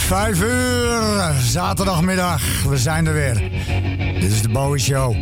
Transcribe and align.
Vijf 0.00 0.40
uur, 0.40 1.32
zaterdagmiddag. 1.40 2.62
We 2.62 2.78
zijn 2.78 3.06
er 3.06 3.12
weer. 3.12 3.50
Dit 4.20 4.32
is 4.32 4.42
de 4.42 4.48
Bowie 4.48 4.80
Show, 4.80 5.16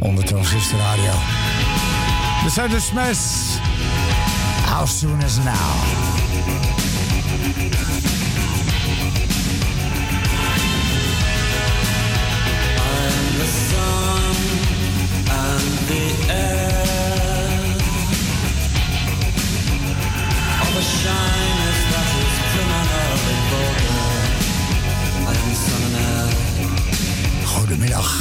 onder 0.00 0.24
Transistor 0.24 0.78
Radio. 0.78 1.12
We 2.44 2.50
zijn 2.50 2.70
de. 2.70 3.58
How 4.66 4.86
soon 4.86 5.22
is 5.22 5.36
now? 5.36 6.09
Goedemiddag. 27.90 28.19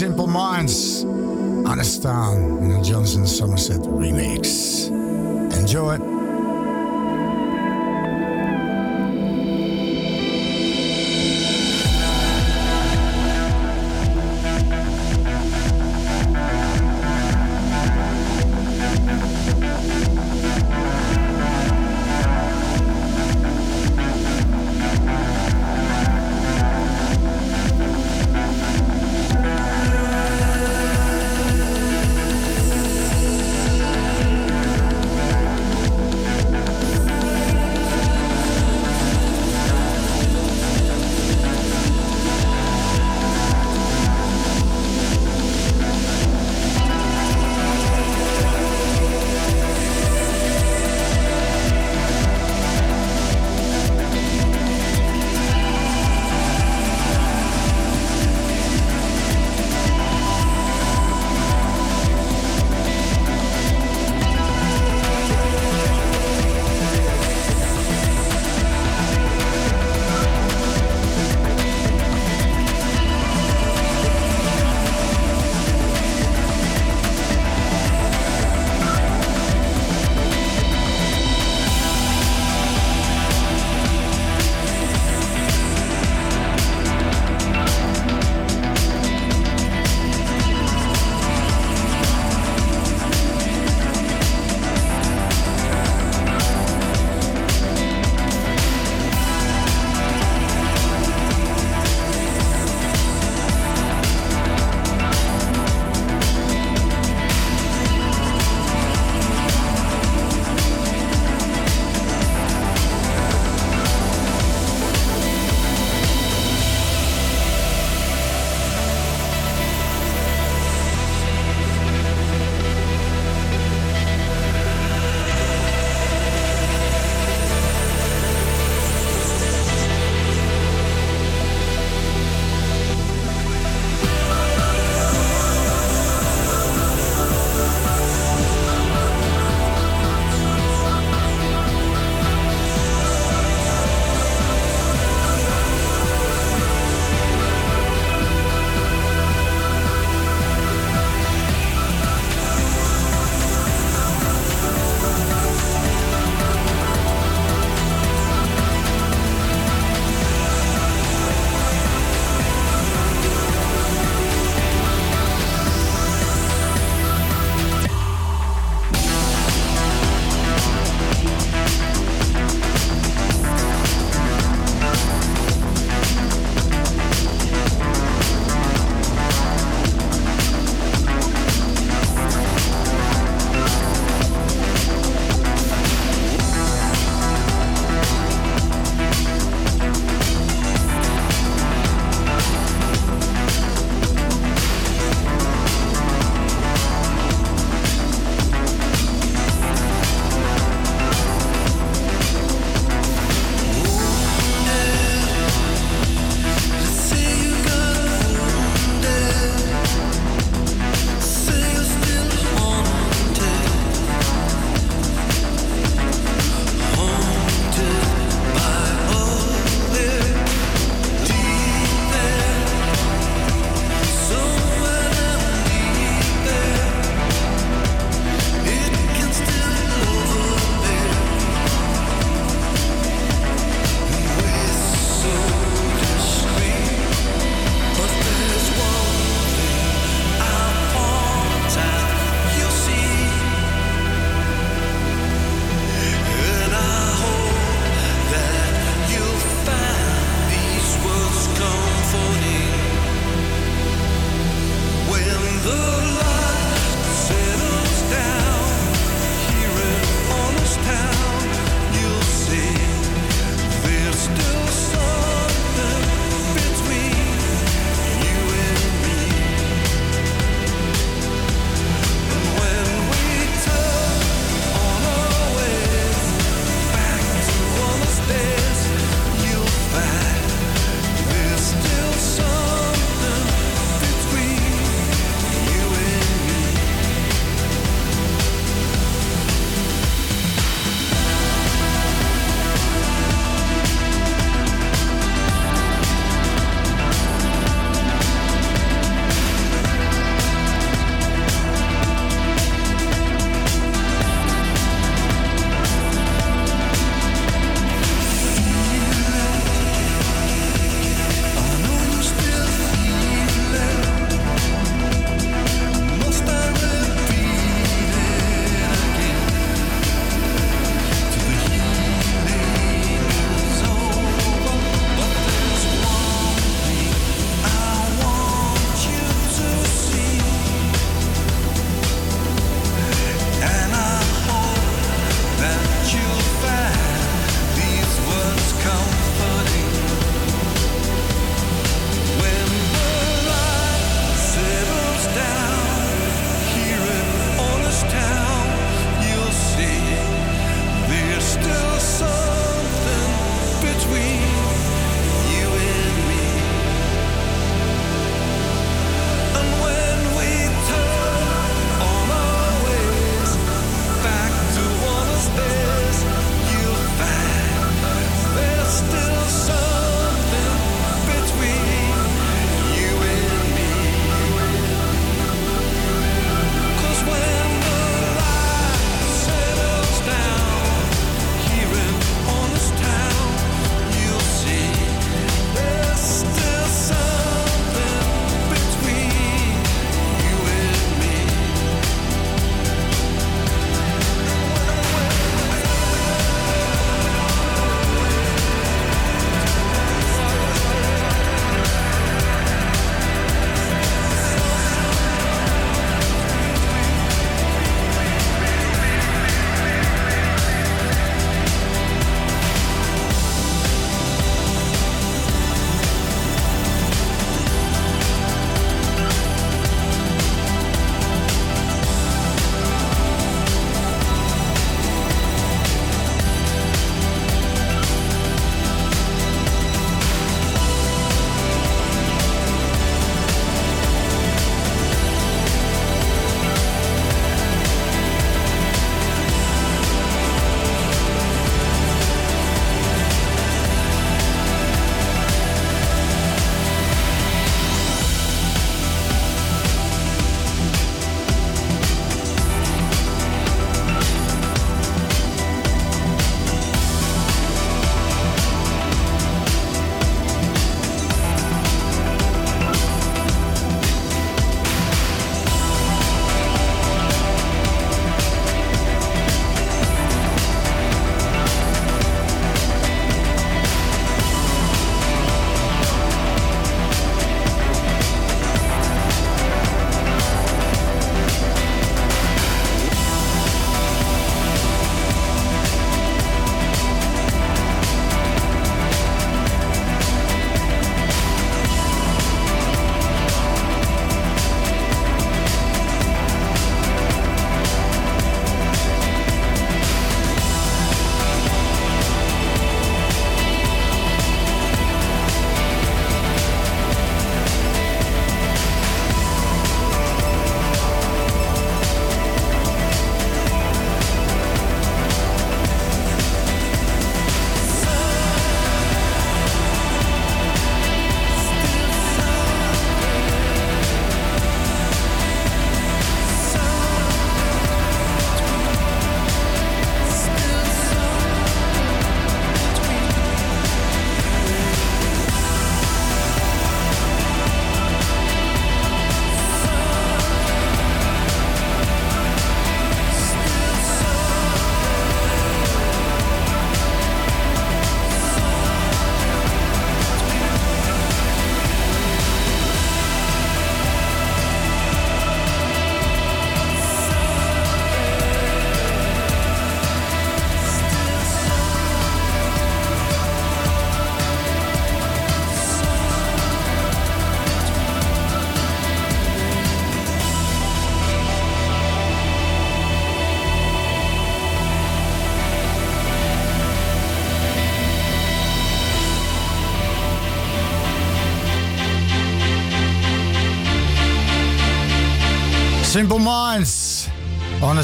Simple 0.00 0.26
Minds. 0.26 1.04
Aan 1.64 1.78
in 2.60 2.70
een 2.70 2.82
Johnson 2.82 3.26
Somerset 3.26 3.88
remix. 3.98 4.59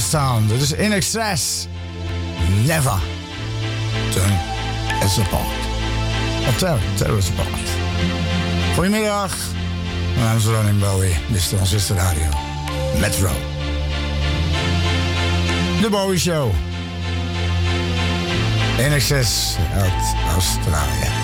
Sound. 0.08 0.48
Dit 0.48 0.60
is 0.60 0.72
In 0.72 0.92
Excess. 0.92 1.66
Never 2.64 2.98
turn 4.12 4.32
us 5.02 5.18
apart. 5.18 5.46
Of 6.48 6.58
tear, 6.58 6.78
tear 6.96 7.16
us 7.16 7.30
apart. 7.30 7.68
Goedemiddag. 8.75 9.36
Mijn 10.14 10.26
naam 10.26 10.36
is 10.36 10.44
Ronnie 10.44 10.72
Bowie. 10.72 11.16
Dit 11.28 11.36
is 11.36 11.48
Transistor 11.48 11.96
Radio. 11.96 12.28
Metro. 13.00 13.30
De 15.80 15.88
Bowie 15.90 16.18
Show. 16.18 16.52
In 18.78 18.92
Excess 18.92 19.56
uit 19.75 20.14
Australië. 20.34 21.15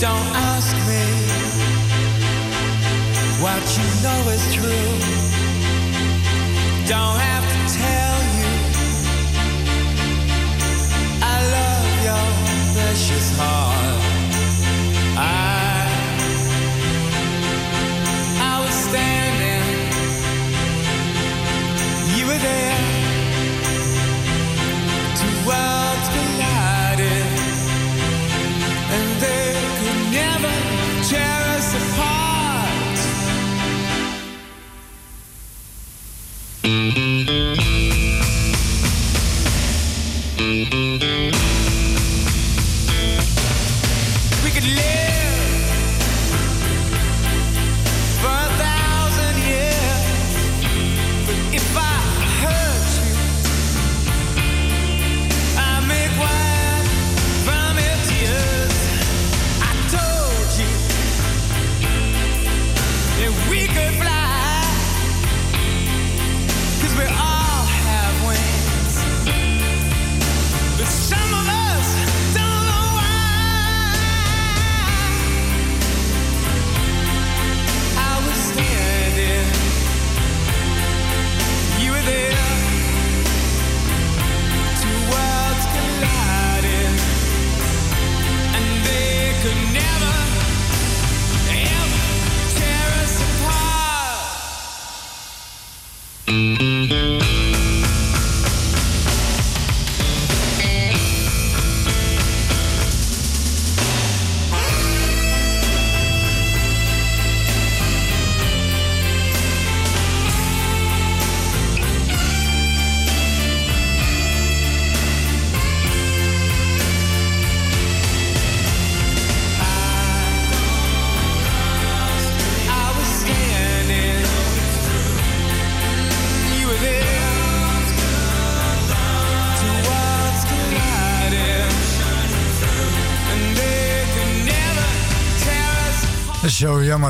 Don't 0.00 0.30
ask 0.32 0.76
me 0.86 1.04
what 3.42 3.62
you 3.76 3.86
know 4.04 4.30
is 4.30 4.54
true. 4.54 4.90
Don't 6.86 7.18
have 7.18 7.44
to 7.52 7.58
tell 7.74 8.18
you. 8.38 8.50
I 11.20 11.36
love 11.56 11.90
your 12.04 12.26
precious 12.74 13.36
heart. 13.36 13.57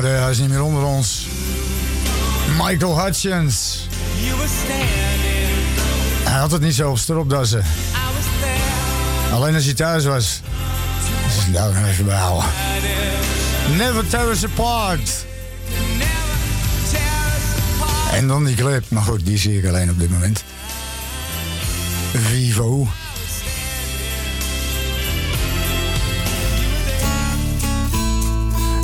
Jammer, 0.01 0.21
hij 0.21 0.31
is 0.31 0.37
niet 0.37 0.49
meer 0.49 0.63
onder 0.63 0.83
ons. 0.83 1.27
Michael 2.57 3.03
Hutchins. 3.03 3.87
Hij 6.23 6.39
had 6.39 6.51
het 6.51 6.61
niet 6.61 6.75
zo 6.75 6.89
op 6.89 6.97
stropdassen. 6.97 7.63
Alleen 9.33 9.55
als 9.55 9.65
hij 9.65 9.73
thuis 9.73 10.05
was. 10.05 10.41
Dus 11.25 11.53
nou 11.53 11.75
even 11.85 12.05
behouden. 12.05 12.49
Never 13.77 14.07
tear 14.07 14.29
us 14.29 14.45
apart. 14.45 15.25
En 18.11 18.27
dan 18.27 18.45
die 18.45 18.55
clip. 18.55 18.83
Maar 18.87 19.03
goed, 19.03 19.25
die 19.25 19.37
zie 19.37 19.57
ik 19.57 19.65
alleen 19.65 19.89
op 19.89 19.99
dit 19.99 20.09
moment. 20.09 20.43
Vivo. 22.13 22.87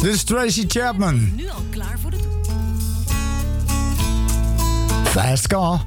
Dit 0.06 0.14
is 0.14 0.24
Tracy 0.24 0.66
Chapman. 0.68 1.32
Nu 1.36 1.50
al 1.50 1.64
klaar 1.70 1.98
voor 2.02 2.12
de 2.12 2.18
Fast 5.04 5.48
car. 5.48 5.86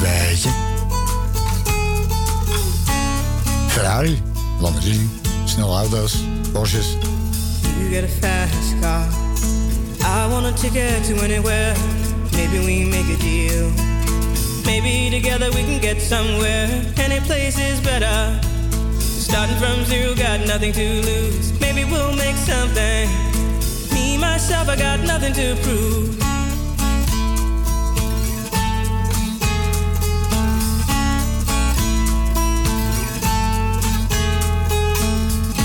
Weet 0.00 0.42
je. 0.42 0.48
Ferrari, 3.68 4.22
Lamborghini, 4.60 5.08
snelle 5.44 5.76
auto's, 5.76 6.16
Porsches. 6.52 6.96
You 7.78 7.90
get 7.90 8.04
a 8.04 8.08
fast 8.20 8.80
car. 8.80 9.06
I 10.00 10.30
want 10.30 10.46
a 10.46 10.52
ticket 10.52 11.04
to 11.04 11.22
anywhere. 11.22 11.74
Maybe 12.32 12.58
we 12.58 12.84
make 12.84 13.14
a 13.14 13.16
deal. 13.16 13.70
Maybe 14.64 15.10
together 15.10 15.50
we 15.50 15.64
can 15.64 15.80
get 15.80 16.02
somewhere. 16.02 16.68
Any 16.96 17.20
place 17.20 17.58
is 17.58 17.80
better. 17.80 18.52
Starting 19.34 19.56
from 19.56 19.84
zero, 19.86 20.14
got 20.14 20.46
nothing 20.46 20.72
to 20.72 21.02
lose. 21.02 21.60
Maybe 21.60 21.84
we'll 21.84 22.14
make 22.14 22.36
something. 22.36 23.08
Me, 23.92 24.16
myself, 24.16 24.68
I 24.68 24.76
got 24.76 25.00
nothing 25.00 25.32
to 25.32 25.56
prove. 25.64 26.14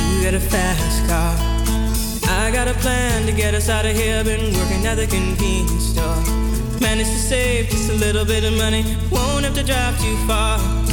You 0.02 0.24
got 0.24 0.34
a 0.34 0.40
fast 0.40 1.08
car. 1.08 1.36
I 2.42 2.50
got 2.52 2.68
a 2.68 2.74
plan 2.74 3.28
to 3.28 3.32
get 3.32 3.54
us 3.54 3.70
out 3.70 3.86
of 3.86 3.96
here. 3.96 4.24
Been 4.24 4.52
working 4.58 4.84
at 4.88 4.96
the 4.96 5.06
convenience 5.06 5.90
store. 5.90 6.24
Managed 6.82 7.12
to 7.12 7.20
save 7.20 7.70
just 7.70 7.92
a 7.92 7.94
little 7.94 8.26
bit 8.26 8.44
of 8.44 8.54
money. 8.58 8.84
Won't 9.12 9.46
have 9.46 9.54
to 9.54 9.64
drive 9.64 9.96
too 10.02 10.18
far. 10.26 10.89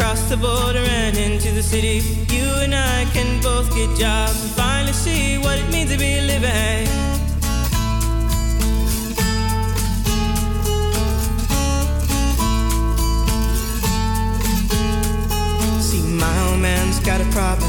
Cross 0.00 0.30
the 0.30 0.36
border 0.38 0.78
and 0.78 1.14
into 1.18 1.50
the 1.52 1.62
city. 1.62 2.00
You 2.34 2.46
and 2.64 2.74
I 2.74 3.04
can 3.12 3.38
both 3.42 3.68
get 3.74 3.98
jobs 3.98 4.42
and 4.42 4.50
finally 4.52 4.94
see 4.94 5.36
what 5.36 5.58
it 5.58 5.70
means 5.70 5.90
to 5.92 5.98
be 5.98 6.22
living. 6.22 6.86
See, 15.82 16.00
my 16.16 16.34
old 16.48 16.60
man's 16.60 16.98
got 17.00 17.20
a 17.20 17.24
problem. 17.24 17.68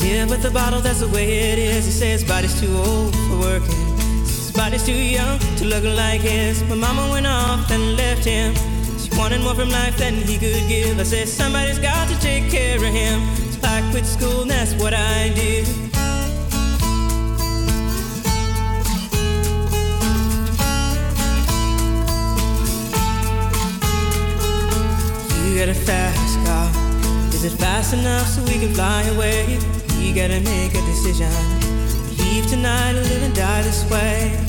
Yeah, 0.00 0.26
with 0.26 0.42
the 0.42 0.50
bottle, 0.50 0.80
that's 0.80 1.00
the 1.00 1.08
way 1.08 1.52
it 1.52 1.58
is. 1.60 1.86
He 1.86 1.92
says 1.92 2.22
his 2.22 2.28
body's 2.28 2.60
too 2.60 2.76
old 2.76 3.14
for 3.14 3.38
working. 3.38 3.78
His 4.26 4.50
body's 4.50 4.84
too 4.84 4.92
young 4.92 5.38
to 5.58 5.64
look 5.66 5.84
like 5.84 6.20
his. 6.20 6.64
My 6.64 6.74
mama 6.74 7.12
went 7.12 7.28
off 7.28 7.70
and 7.70 7.96
left 7.96 8.24
him. 8.24 8.73
Wanted 9.16 9.42
more 9.42 9.54
from 9.54 9.70
life 9.70 9.96
than 9.96 10.14
he 10.14 10.38
could 10.38 10.68
give. 10.68 10.98
I 10.98 11.04
said, 11.04 11.28
somebody's 11.28 11.78
got 11.78 12.08
to 12.08 12.18
take 12.20 12.50
care 12.50 12.76
of 12.76 12.92
him. 12.92 13.22
So 13.52 13.60
I 13.62 13.88
quit 13.90 14.04
school, 14.04 14.42
and 14.42 14.50
that's 14.50 14.74
what 14.74 14.92
I 14.92 15.30
did. 15.34 15.66
You 25.46 25.58
got 25.58 25.68
a 25.68 25.74
fast 25.74 26.36
car. 26.44 26.68
Is 27.32 27.44
it 27.44 27.56
fast 27.56 27.94
enough 27.94 28.26
so 28.26 28.42
we 28.42 28.58
can 28.58 28.74
fly 28.74 29.02
away? 29.14 29.58
We 29.98 30.12
gotta 30.12 30.40
make 30.40 30.74
a 30.74 30.84
decision. 30.84 31.30
Leave 32.18 32.46
tonight 32.48 32.96
or 32.96 33.02
live 33.02 33.22
and 33.22 33.34
die 33.34 33.62
this 33.62 33.88
way. 33.88 34.43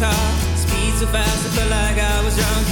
Car. 0.00 0.26
Speed 0.56 0.94
so 0.96 1.06
fast, 1.06 1.44
I 1.44 1.50
felt 1.52 1.70
like 1.70 1.98
I 2.00 2.24
was 2.24 2.34
drunk. 2.34 2.66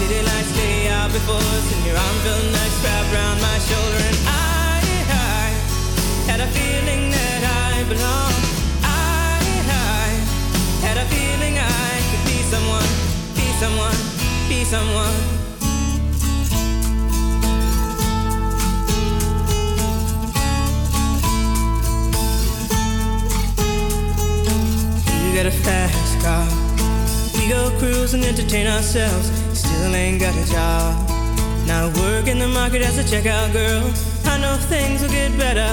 City 0.00 0.20
lights 0.24 0.52
lay 0.56 0.88
out 0.88 1.12
before 1.12 1.36
us, 1.36 1.66
and 1.74 1.84
your 1.84 1.96
arm 1.96 2.16
felt 2.24 2.44
nice 2.56 2.76
wrapped 2.82 3.12
around 3.12 3.38
my 3.44 3.58
shoulder. 3.68 4.00
And 4.08 4.18
I, 4.24 4.80
I 5.12 5.44
had 6.32 6.40
a 6.40 6.48
feeling 6.48 7.12
that 7.12 7.42
I 7.44 7.84
belonged. 7.92 8.44
I, 8.80 9.36
I 9.68 10.08
had 10.80 10.96
a 10.96 11.06
feeling 11.12 11.60
I 11.60 11.92
could 12.08 12.24
be 12.24 12.40
someone, 12.48 12.90
be 13.36 13.46
someone, 13.60 13.98
be 14.48 14.64
someone. 14.64 15.20
You 25.20 25.36
got 25.36 25.46
a 25.46 25.50
fast 25.50 26.20
car. 26.24 26.61
Go 27.52 27.68
cruise 27.78 28.14
and 28.14 28.24
entertain 28.24 28.66
ourselves. 28.66 29.30
Still 29.52 29.94
ain't 29.94 30.18
got 30.18 30.34
a 30.34 30.46
job. 30.50 31.06
Now 31.66 31.92
work 32.00 32.26
in 32.26 32.38
the 32.38 32.48
market 32.48 32.80
as 32.80 32.96
a 32.96 33.04
checkout 33.04 33.52
girl. 33.52 33.84
I 34.24 34.40
know 34.40 34.56
things 34.72 35.02
will 35.02 35.10
get 35.10 35.36
better. 35.36 35.70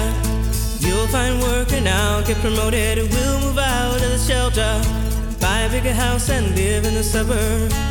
You'll 0.85 1.07
find 1.07 1.39
work 1.39 1.71
and 1.71 1.87
I'll 1.87 2.21
get 2.27 2.35
promoted. 2.39 2.97
We'll 2.97 3.39
move 3.39 3.57
out 3.57 3.95
of 3.95 4.01
the 4.01 4.17
shelter, 4.17 4.73
buy 5.39 5.61
a 5.61 5.69
bigger 5.71 5.93
house 5.93 6.29
and 6.29 6.53
live 6.53 6.83
in 6.83 6.95
the 6.95 7.03
suburbs. 7.03 7.88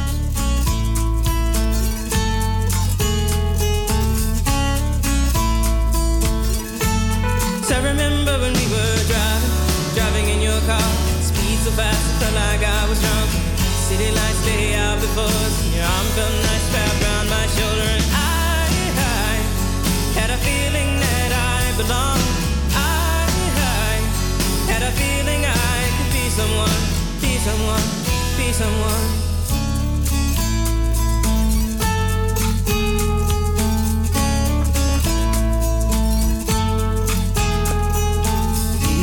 Out 13.98 15.00
before 15.00 15.24
your 15.74 15.82
arm 15.82 16.06
felt 16.14 16.30
nice 16.46 16.70
my 17.28 17.46
shoulder. 17.58 17.94
I, 18.14 18.62
had 20.14 20.30
a 20.30 20.38
feeling 20.38 21.00
that 21.00 21.32
I 21.34 21.76
belonged. 21.76 22.22
I 22.78 23.26
had 24.70 24.82
a 24.84 24.92
feeling 24.92 25.42
I 25.44 25.90
could 25.98 26.12
be 26.14 26.30
someone, 26.30 26.78
be 27.20 27.38
someone, 27.42 27.82
be 28.38 28.52
someone. 28.52 29.06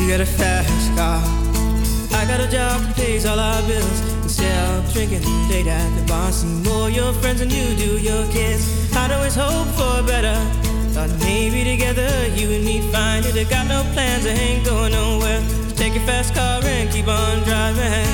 You 0.00 0.08
got 0.08 0.20
a 0.22 0.26
fast 0.26 0.96
car. 0.96 1.20
I 2.18 2.24
got 2.24 2.40
a 2.40 2.48
job 2.48 2.80
that 2.80 2.96
pays 2.96 3.26
all 3.26 3.38
our 3.38 3.60
bills. 3.68 4.15
Of 4.46 4.92
drinking 4.92 5.22
late 5.48 5.66
at 5.66 5.90
the 5.98 6.04
bar, 6.06 6.30
see 6.32 6.46
more 6.68 6.88
your 6.88 7.12
friends 7.14 7.40
than 7.40 7.50
you 7.50 7.74
do 7.76 7.98
your 7.98 8.26
kids. 8.30 8.64
I'd 8.94 9.10
always 9.10 9.34
hope 9.34 9.66
for 9.78 10.02
better. 10.06 10.36
Thought 10.94 11.10
maybe 11.20 11.64
together 11.64 12.10
you 12.34 12.50
and 12.50 12.64
me 12.64 12.80
find 12.92 13.24
it. 13.26 13.36
I 13.36 13.44
got 13.44 13.66
no 13.66 13.82
plans, 13.92 14.24
I 14.26 14.30
ain't 14.30 14.64
going 14.64 14.92
nowhere. 14.92 15.40
Just 15.40 15.76
take 15.76 15.94
your 15.94 16.04
fast 16.04 16.34
car 16.34 16.60
and 16.64 16.90
keep 16.90 17.08
on 17.08 17.42
driving. 17.44 18.06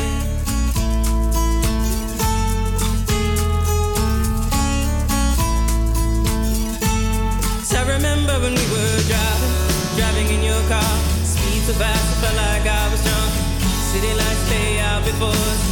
So 7.63 7.79
I 7.79 7.85
remember 7.95 8.35
when 8.41 8.55
we 8.55 8.67
were 8.75 8.99
driving, 9.11 9.55
driving 9.97 10.29
in 10.37 10.43
your 10.43 10.63
car. 10.69 10.95
Speed 11.25 11.63
so 11.69 11.73
fast, 11.75 12.03
I 12.03 12.15
felt 12.23 12.37
like 12.37 12.67
I 12.67 12.85
was 12.91 13.03
drunk. 13.05 13.33
City 13.91 14.13
lights 14.15 14.51
lay 14.51 14.81
out 14.81 15.05
before 15.05 15.72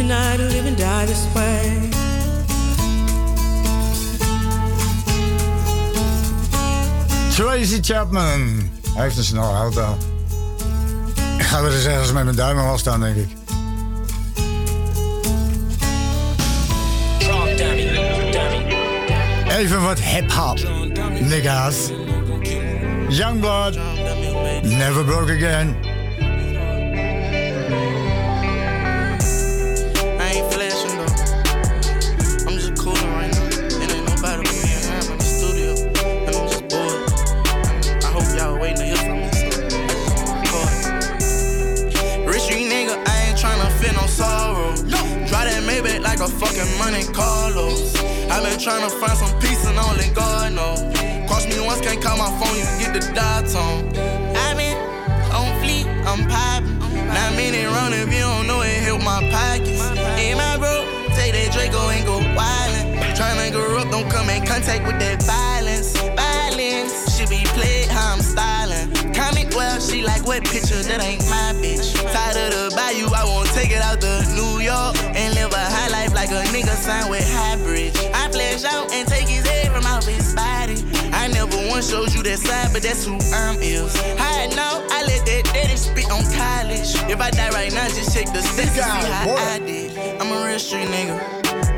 and 0.00 0.12
I 0.12 0.36
to 0.36 0.42
live 0.42 0.76
die 0.76 1.06
this 1.06 1.26
way. 1.34 1.88
Tracy 7.34 7.78
Chapman. 7.82 8.70
Hij 8.94 9.02
heeft 9.02 9.16
een 9.16 9.24
snel 9.24 9.54
auto. 9.54 9.96
Ik 11.38 11.42
ga 11.42 11.58
er 11.58 11.74
eens 11.74 11.84
ergens 11.84 12.12
met 12.12 12.24
mijn 12.24 12.36
duimen 12.36 12.64
al 12.64 12.78
staan, 12.78 13.00
denk 13.00 13.16
ik. 13.16 13.28
Even 19.48 19.82
wat 19.82 20.00
hip-hop, 20.00 20.58
niggas. 21.20 21.90
Youngblood, 23.08 23.78
never 24.62 25.04
broke 25.04 25.32
again. 25.32 25.89
Monte 46.90 47.12
Carlos. 47.12 47.94
i 48.30 48.42
been 48.42 48.58
trying 48.58 48.82
to 48.82 48.90
find 48.96 49.16
some 49.16 49.38
peace 49.38 49.64
and 49.64 49.78
only 49.78 50.08
God 50.12 50.52
knows. 50.52 50.80
Cross 51.28 51.46
me 51.46 51.60
once, 51.64 51.80
can't 51.80 52.02
call 52.02 52.18
my 52.18 52.30
phone, 52.38 52.56
you 52.58 52.64
can 52.64 52.92
get 52.92 52.92
the 53.00 53.14
dial 53.14 53.42
tone. 53.46 53.86
i 54.34 54.54
been 54.56 54.76
on 55.30 55.54
fleek, 55.62 55.86
I'm 56.04 56.26
poppin'. 56.26 56.78
Not 57.06 57.34
many 57.38 57.64
run 57.64 57.92
if 57.92 58.12
you 58.12 58.20
don't 58.20 58.46
know 58.48 58.62
it, 58.62 58.82
help 58.82 59.02
my 59.02 59.22
pockets. 59.30 59.86
In 60.18 60.36
my 60.36 60.56
bro, 60.58 60.82
take 61.14 61.32
that 61.32 61.50
Draco 61.52 61.78
and 61.90 62.04
go 62.04 62.18
wildin'. 62.34 63.14
Tryna 63.14 63.52
grow 63.52 63.78
up, 63.78 63.90
don't 63.90 64.10
come 64.10 64.28
in 64.28 64.44
contact 64.44 64.84
with 64.84 64.98
that 64.98 65.22
violence. 65.22 65.96
Violence 65.96 67.16
should 67.16 67.30
be 67.30 67.44
played 67.54 67.86
how 67.86 68.14
I'm 68.14 68.20
styling. 68.20 68.59
Well, 69.60 69.80
she 69.80 70.02
like 70.02 70.26
what 70.26 70.44
picture 70.44 70.82
that 70.88 71.02
ain't 71.02 71.22
my 71.28 71.52
bitch. 71.60 71.92
Tired 72.12 72.36
of 72.36 72.50
the 72.50 72.76
bayou, 72.76 73.12
I 73.12 73.24
won't 73.24 73.48
take 73.52 73.70
it 73.70 73.82
out 73.82 74.00
to 74.00 74.24
New 74.32 74.58
York 74.62 74.96
and 75.12 75.34
live 75.34 75.52
a 75.52 75.60
high 75.60 75.88
life 75.88 76.14
like 76.14 76.30
a 76.30 76.42
nigga 76.48 76.72
signed 76.74 77.10
with 77.10 77.22
Highbridge. 77.28 77.96
I 78.14 78.30
flash 78.32 78.64
out 78.64 78.90
and 78.92 79.06
take 79.06 79.28
his 79.28 79.46
head 79.46 79.70
from 79.72 79.84
off 79.86 80.06
his 80.06 80.34
body. 80.34 80.80
I 81.12 81.28
never 81.28 81.56
once 81.68 81.90
showed 81.90 82.14
you 82.14 82.22
that 82.22 82.38
side, 82.38 82.72
but 82.72 82.82
that's 82.82 83.04
who 83.04 83.20
I'm 83.36 83.60
is. 83.60 83.94
I 84.18 84.48
know 84.56 84.86
I 84.88 85.04
let 85.04 85.26
that 85.26 85.44
daddy 85.52 85.76
spit 85.76 86.10
on 86.10 86.24
college. 86.32 86.96
If 87.10 87.20
I 87.20 87.30
die 87.30 87.50
right 87.50 87.72
now, 87.72 87.86
just 87.88 88.16
check 88.16 88.26
the 88.32 88.40
stats 88.40 88.74
to 88.74 88.82
see 88.82 89.12
how. 89.12 89.36
I 89.36 89.58
did. 89.58 89.92
I'm 90.20 90.32
a 90.32 90.46
real 90.46 90.58
street 90.58 90.88
nigga. 90.88 91.20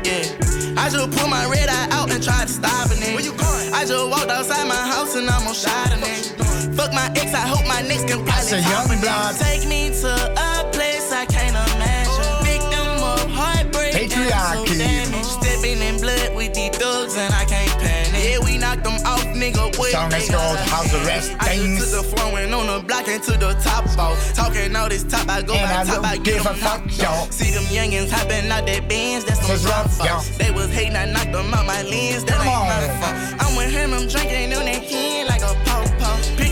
Yeah. 0.05 0.79
I 0.79 0.89
just 0.89 1.11
put 1.11 1.29
my 1.29 1.45
red 1.49 1.69
eye 1.69 1.87
out 1.91 2.11
and 2.11 2.23
tried 2.23 2.47
to 2.47 2.53
stop 2.53 2.87
a 2.87 2.95
nigga. 2.95 3.13
Where 3.13 3.23
you 3.23 3.35
going? 3.35 3.73
I 3.73 3.85
just 3.85 4.07
walked 4.09 4.31
outside 4.31 4.67
my 4.67 4.75
house 4.75 5.15
and 5.15 5.29
I'm 5.29 5.47
on 5.47 5.53
shot 5.53 5.91
a 5.91 5.97
nigga. 5.99 6.42
Fuck 6.75 6.93
my 6.93 7.07
ex, 7.15 7.33
I 7.33 7.45
hope 7.47 7.65
my 7.67 7.81
next 7.81 8.07
can 8.07 8.23
probably 8.25 8.57
a 8.57 8.61
young 8.61 8.87
blood. 9.01 9.35
Take 9.37 9.67
me 9.67 9.89
to 10.01 10.09
a 10.09 10.69
place 10.73 11.11
I 11.11 11.25
can't 11.25 11.55
imagine. 11.55 12.45
Victim 12.45 12.87
of 13.03 13.29
heartbreak. 13.31 13.93
and 13.95 14.11
Patriarchy. 14.11 15.05
So. 15.23 15.39
Stepping 15.41 15.79
in 15.81 15.99
blood 16.01 16.35
with 16.35 16.53
these 16.53 16.71
thugs 16.77 17.15
and 17.15 17.33
I 17.33 17.45
can't 17.45 17.69
panic. 17.79 18.13
Yeah, 18.23 18.39
we 18.43 18.57
knocked 18.57 18.83
them 18.83 18.97
off, 19.05 19.23
nigga 19.37 19.77
with. 19.79 19.91
Song 19.91 20.11
is 20.13 20.29
called 20.29 20.57
House 20.57 20.93
Arrest 20.93 21.35
I 21.39 21.55
Things. 21.57 21.79
just 21.79 21.93
took 21.93 22.05
a 22.05 22.15
flowing 22.15 22.53
on 22.53 22.65
the 22.67 22.79
block 22.87 23.07
and 23.07 23.21
to 23.23 23.31
the 23.37 23.53
top 23.63 23.85
off. 23.97 24.33
Talking 24.33 24.75
all 24.75 24.89
this 24.89 25.03
top, 25.03 25.29
I 25.29 25.41
go 25.41 25.53
And 25.53 25.69
by 25.69 25.81
I 25.81 25.83
top, 25.85 25.95
don't 26.01 26.05
I 26.05 26.17
give 26.17 26.45
a 26.45 26.53
fuck, 26.55 26.81
off. 27.07 27.31
See 27.31 27.51
them 27.51 27.63
youngins 27.65 28.09
hopping 28.09 28.49
out 28.51 28.65
their 28.65 28.81
bands, 28.81 29.25
that's 29.25 29.45
some 29.45 29.61
rough, 29.69 29.93
yo. 30.03 30.19
They 30.37 30.51
was 30.51 30.69
hating, 30.73 30.95
I 30.95 31.05
knocked 31.05 31.31
them 31.33 31.53
out 31.53 31.65
my 31.65 31.83
lens, 31.83 32.23
that 32.25 32.37
Come 32.37 32.47
ain't 32.47 32.57
on. 32.57 32.67
my 32.67 32.87
fault. 32.99 33.41
I'm 33.41 33.55
with 33.57 33.71
him, 33.71 33.93
I'm 33.93 34.07
drinking 34.07 34.53
on 34.57 34.65
that 34.65 34.83
hen 34.83 35.27
like 35.27 35.41
a 35.41 35.53
pop 35.65 35.85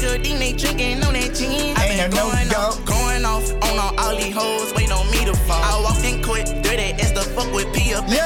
they 0.01 0.53
drinking 0.53 1.03
on 1.03 1.13
that 1.13 1.35
gin. 1.35 1.77
I 1.77 1.85
Ain't 1.85 2.11
been 2.11 2.17
no 2.17 2.31
going 2.31 2.49
doubt. 2.49 2.73
off, 2.73 2.85
going 2.85 3.25
off 3.25 3.51
on 3.63 3.77
all, 3.77 3.93
all 3.99 4.15
these 4.15 4.33
hoes, 4.33 4.73
wait 4.75 4.91
on 4.91 5.05
me 5.11 5.25
to 5.25 5.35
fall. 5.45 5.61
I 5.61 5.81
walked 5.83 6.03
in 6.03 6.23
quick, 6.23 6.45
dirty 6.63 6.93
as 7.01 7.13
the 7.13 7.21
fuck 7.21 7.53
with 7.53 7.71
P 7.73 7.93
up 7.93 8.07
Yo. 8.09 8.17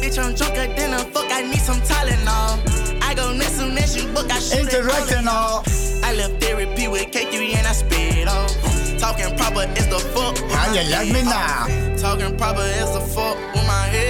Bitch, 0.00 0.18
I'm 0.18 0.34
drunker 0.34 0.72
than 0.74 0.94
a 0.94 0.98
fuck, 1.10 1.26
I 1.30 1.42
need 1.42 1.60
some 1.60 1.80
Tylenol. 1.82 3.02
I 3.02 3.14
go 3.14 3.34
soon 3.58 3.76
as 3.78 3.96
you 3.96 4.06
book, 4.12 4.30
I 4.30 4.38
shoot 4.38 4.68
it 4.68 4.74
all 4.74 4.80
Interact 4.80 5.12
in 5.12 5.18
and 5.18 5.28
all. 5.28 5.64
I 6.04 6.14
left 6.14 6.40
therapy 6.40 6.86
with 6.88 7.10
K3 7.10 7.56
and 7.58 7.66
I 7.66 7.72
spit 7.72 8.28
off. 8.28 8.54
Talking 8.98 9.36
proper 9.36 9.64
is 9.78 9.88
the 9.88 9.98
fuck. 10.14 10.38
How 10.50 10.72
you 10.72 10.84
like 10.90 11.10
me 11.10 11.22
now? 11.22 11.66
Talking 11.96 12.36
proper 12.36 12.62
is 12.82 12.90
the 12.92 13.00
fuck 13.14 13.36
with 13.54 13.66
my 13.66 13.84
head 13.94 14.07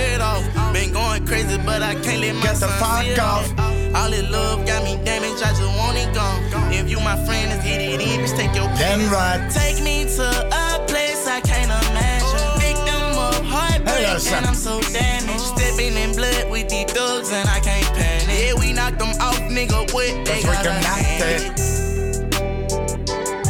going 1.19 1.27
crazy, 1.27 1.57
but 1.65 1.83
I 1.83 1.95
can't 1.95 2.21
let 2.21 2.35
my 2.37 2.43
Get 2.43 2.57
the 2.57 2.69
fuck 2.69 3.19
off. 3.19 3.51
All 3.95 4.11
this 4.11 4.29
love 4.31 4.67
got 4.67 4.85
me 4.85 4.97
damaged, 5.05 5.43
I 5.43 5.51
just 5.51 5.63
want 5.63 5.97
it 5.99 6.15
gone. 6.15 6.73
If 6.73 6.91
you 6.91 6.99
my 7.01 7.17
friend, 7.25 7.51
let's 7.51 7.65
get 7.65 7.81
it 7.81 8.01
in, 8.01 8.21
bitch, 8.21 8.37
take 8.37 8.55
your 8.55 8.69
pen. 8.77 9.11
right. 9.11 9.51
Take 9.51 9.83
me 9.83 10.05
to 10.17 10.23
a 10.29 10.85
place 10.87 11.27
I 11.27 11.41
can't 11.41 11.71
imagine. 11.71 12.61
Victim 12.61 13.19
of 13.19 13.45
heartbreak, 13.47 13.97
Hey, 13.97 14.13
listen. 14.15 14.35
and 14.39 14.47
I'm 14.47 14.55
so 14.55 14.81
damaged. 14.93 15.41
Stepping 15.41 15.97
in 15.97 16.15
blood 16.15 16.51
with 16.51 16.69
these 16.69 16.87
thugs, 16.93 17.33
and 17.33 17.49
I 17.49 17.61
can't 17.61 17.87
panic. 17.97 18.29
Yeah, 18.29 18.55
we 18.61 18.73
knocked 18.73 18.99
them 18.99 19.11
off, 19.21 19.39
nigga, 19.49 19.93
what 19.93 20.25
they 20.27 20.43
got 20.43 20.65
can 20.65 20.77
a 20.77 20.87
hand. 20.87 21.43
it. 21.45 21.59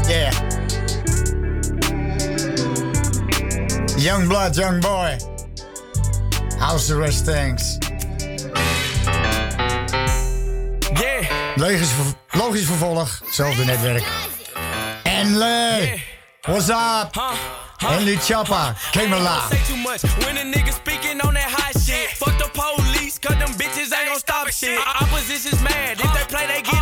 Yeah. 0.09 0.33
Young 3.99 4.29
blood, 4.29 4.57
young 4.57 4.81
boy. 4.81 5.19
House 6.59 6.91
arrest 6.91 7.25
things. 7.25 7.79
Yeah, 11.01 11.55
Logisch, 11.57 11.91
logisch 12.33 12.67
vervolg, 12.67 13.09
zelfde 13.31 13.65
netwerk. 13.65 14.03
Enley, 15.05 16.03
what's 16.47 16.69
up? 16.71 17.15
huh? 17.15 17.35
Huh? 17.81 17.99
Alive. 18.97 19.49
say 19.51 19.63
too 19.73 19.77
much 19.77 20.03
when 20.25 20.37
a 20.37 20.43
nigga 20.43 20.73
speaking 20.73 21.21
on 21.21 21.35
that 21.35 21.49
hot 21.51 21.81
shit. 21.81 22.11
Fuck 22.19 22.37
the 22.39 22.51
police, 22.53 23.19
cause 23.19 23.39
them 23.39 23.51
bitches 23.55 23.93
ain't 23.97 24.09
gon' 24.09 24.19
stop 24.19 24.49
shit. 24.51 24.79
Opposition's 25.01 25.63
mad, 25.63 26.01
if 26.01 26.13
they 26.13 26.25
play, 26.27 26.47
they 26.49 26.63
get 26.63 26.78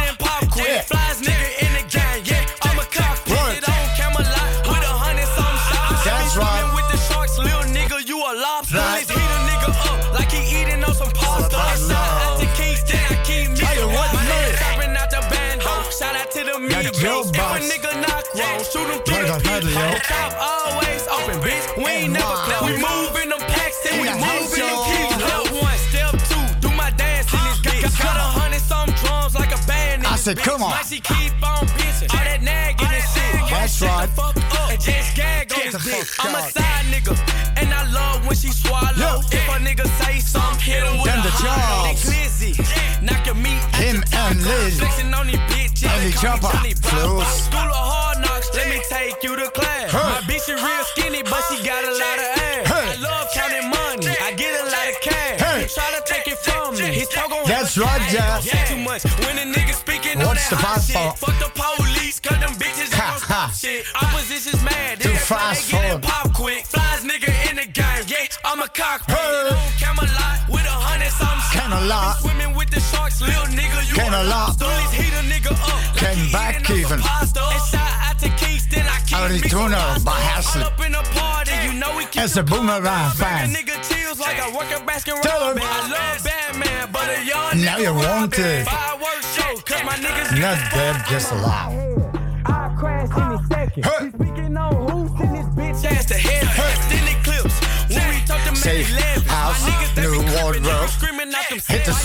the 19.99 20.13
on, 20.13 20.21
medley, 20.21 20.29
yo. 20.29 20.29
peephole. 20.29 20.29
Top 20.29 20.33
always 20.41 21.03
open, 21.09 21.37
bitch. 21.41 21.67
We 21.77 21.91
ain't 21.91 22.13
never 22.13 22.37
close. 22.45 22.63
We 22.63 22.73
move 22.77 23.13
in 23.23 23.29
them 23.31 23.43
packs 23.49 23.81
and 23.87 24.01
we 24.01 24.09
the 24.09 24.17
move 24.17 24.51
in 24.53 24.65
them 24.67 24.81
keys. 24.85 25.15
Step 25.17 25.45
one, 25.57 25.79
step 25.89 26.13
two, 26.29 26.45
do 26.61 26.71
my 26.77 26.91
dance 26.91 27.33
in 27.33 27.41
this 27.49 27.61
bitch. 27.65 27.99
Cut 27.99 28.17
a 28.17 28.29
hundred 28.39 28.61
some 28.61 28.91
drums 29.01 29.35
like 29.35 29.53
a 29.53 29.61
band 29.67 30.03
in 30.03 30.07
I 30.07 30.17
said, 30.17 30.39
come 30.39 30.63
on. 30.63 30.71
Might 30.71 30.87
she 30.87 31.01
keep 31.01 31.33
on 31.41 31.67
bitching. 31.77 32.13
All 32.13 32.25
that 32.25 32.43
nagging 32.43 32.93
and 32.93 33.07
shit. 33.15 33.51
That's 33.51 33.83
right. 33.83 34.09
fuck 34.11 34.37
up 34.37 34.71
and 34.71 34.81
just 34.81 35.17
gag 35.17 35.53
on 35.53 35.61
this 35.61 35.77
bitch. 35.81 36.17
I'm 36.21 36.35
a 36.35 36.43
side 36.51 36.87
nigga, 36.93 37.15
and 37.57 37.73
I 37.73 37.83
love 37.91 38.27
when 38.27 38.37
she 38.37 38.49
swallow. 38.49 39.23
If 39.33 39.49
a 39.49 39.59
nigga 39.61 39.87
say 40.03 40.21
something, 40.21 40.61
hit 40.61 40.83
him 40.83 41.01
with 41.01 41.13
a 41.13 41.23
the 41.23 42.26
hard. 42.53 42.57
They 42.57 42.63
Charles. 42.63 43.03
glizzy. 43.03 43.03
Knock 43.03 43.27
your 43.27 43.35
meat 43.35 43.61
Him 43.77 44.05
and. 44.13 44.43
Liz. 44.43 44.79
Flexing 44.79 45.15
on 45.15 45.27
these 45.27 45.37
bitches. 45.51 45.89
And 45.89 46.03
the 46.03 46.17
me 46.17 46.23
chopper. 46.23 47.27
School 47.27 47.59
of 47.59 47.75
hard 47.75 48.19
knocks, 48.21 48.51
let 48.55 48.69
me 48.69 48.81
take 48.89 49.23
you 49.23 49.37
to 49.37 49.51
class. 49.51 49.93
My 49.93 50.21
bitch 50.27 50.49
is 50.49 50.61
real 50.63 50.85
skinny, 50.95 51.23
but 51.23 51.43
she 51.51 51.63
got 51.65 51.85
a 51.85 51.91
lot 51.93 52.19
of 52.19 52.29
ass. 52.43 52.71
I 52.71 52.95
love 53.03 53.29
counting 53.35 53.69
money, 53.71 54.15
I 54.23 54.33
get 54.37 54.53
a 54.61 54.65
lot 54.65 54.89
of 54.89 55.01
cash. 55.01 55.41
He 55.63 55.67
try 55.75 55.89
to 55.99 56.03
take 56.07 56.27
it 56.29 56.39
from 56.39 56.75
me, 56.77 56.93
his 56.93 57.09
talk 57.09 57.31
on 57.33 57.47
That's 57.47 57.77
right, 57.79 58.01
Jeff. 58.11 58.45
Yeah, 58.45 58.65
too 58.65 58.77
much. 58.79 59.05
When 59.25 59.39
a 59.39 59.47
nigga 59.53 59.75
speaking 59.75 60.21
on 60.21 60.29
What's 60.29 60.49
that 60.49 60.57
the 60.57 60.57
hot 60.57 60.81
fast 60.81 60.91
shit, 60.91 61.19
fuck 61.19 61.37
the 61.41 61.51
police, 61.55 62.21
cause 62.21 62.39
them 62.39 62.55
bitches 62.61 62.93
Ha, 62.95 63.13
ain't 63.15 63.23
ha. 63.23 63.53
shit. 63.55 63.85
Opposition's 63.95 64.63
mad, 64.63 65.01
Too 65.01 65.11
fast 65.15 65.71
forward. 65.71 66.03
pop 66.03 66.33
quick. 66.35 66.65
Flies 66.67 67.05
nigga 67.05 67.29
in 67.51 67.57
the 67.57 67.67
game, 67.67 68.05
yeah, 68.09 68.27
I'm 68.45 68.61
a 68.61 68.69
cockpit. 68.69 69.17
Hey. 69.17 69.51
On 69.51 69.73
Camelot 69.81 70.09
a 70.09 70.13
hundred 70.13 70.26
some 71.81 71.89
shots. 71.89 72.17
Camelot. 72.17 72.23
Be 72.23 72.29
Swimming 72.29 72.57
with 72.57 72.71
the 72.71 72.81
sharks, 72.81 73.21
little 73.21 73.45
nigga, 73.47 73.89
you 73.89 73.95
Camelot. 73.95 74.55
a 74.55 74.65
Police 74.65 74.93
heat 74.93 75.13
a 75.13 75.23
nigga 75.29 75.53
up. 75.53 75.97
Came 75.97 76.33
like 76.33 76.33
back 76.33 76.71
even. 76.71 76.89
some 76.89 77.01
pasta. 77.01 77.41
And 78.09 78.19
to 78.21 78.29
Kingston, 78.41 78.83
I 78.87 78.99
keep 79.07 79.43
me 79.43 79.49
some 79.49 79.73
Arizona, 79.73 79.97
by 80.05 80.19
Haslett. 80.21 80.65
All 80.65 80.73
up 80.73 80.81
in 80.87 80.93
the 80.93 81.05
party, 81.15 81.53
you 81.67 81.73
know 81.79 81.97
we 81.97 82.05
keep 82.07 82.23
As 82.23 82.35
the 82.35 82.41
a 82.41 82.45
boomerang 82.45 82.83
club 82.83 83.13
fan. 83.17 83.51
nigga 83.53 83.77
chills 83.89 84.19
like 84.21 84.39
I 84.41 84.49
work 84.57 84.71
at 84.73 84.87
Baskin 84.87 85.21
Tell 85.23 85.51
him. 85.51 85.57
Robbins. 85.57 85.65
I 85.65 85.89
love 85.91 86.25
Batman, 86.25 86.89
but 86.93 87.09
a 87.11 87.25
young 87.25 87.61
Now 87.65 87.77
nigga 87.77 87.83
you 87.83 87.93
want 87.95 88.33
robbing. 88.37 88.45
it. 88.45 88.65
Fireworks 88.67 89.27
show, 89.37 89.53
cause 89.69 89.85
my 89.85 89.97
niggas 89.97 90.41
Not 90.41 90.59
dead, 90.73 90.97
just 91.09 91.33
alive. 91.33 91.73
I 92.47 92.75
crash 92.79 93.11
any 93.17 93.39
second. 93.49 93.85
Hey. 93.85 94.11
Speaking 94.11 94.57
on 94.57 94.73
who's 94.89 95.21
in 95.21 95.33
this 95.35 95.47
bitch 95.57 95.83
Chance 95.83 96.07
to 96.07 96.15
head 96.15 96.43
extended 96.45 97.19
clips. 97.25 97.57
When 97.91 98.09
we 98.15 98.21
talk 98.27 98.41
to 98.49 98.57
Safe 98.57 98.89
Mac 98.95 99.17
11, 99.17 99.29
house, 99.29 99.63
my 99.63 99.69
niggas, 99.71 99.95
they 99.95 100.03
new 100.03 100.11
be 100.11 100.27
crippin', 100.27 100.43
wardrobe. 100.43 100.91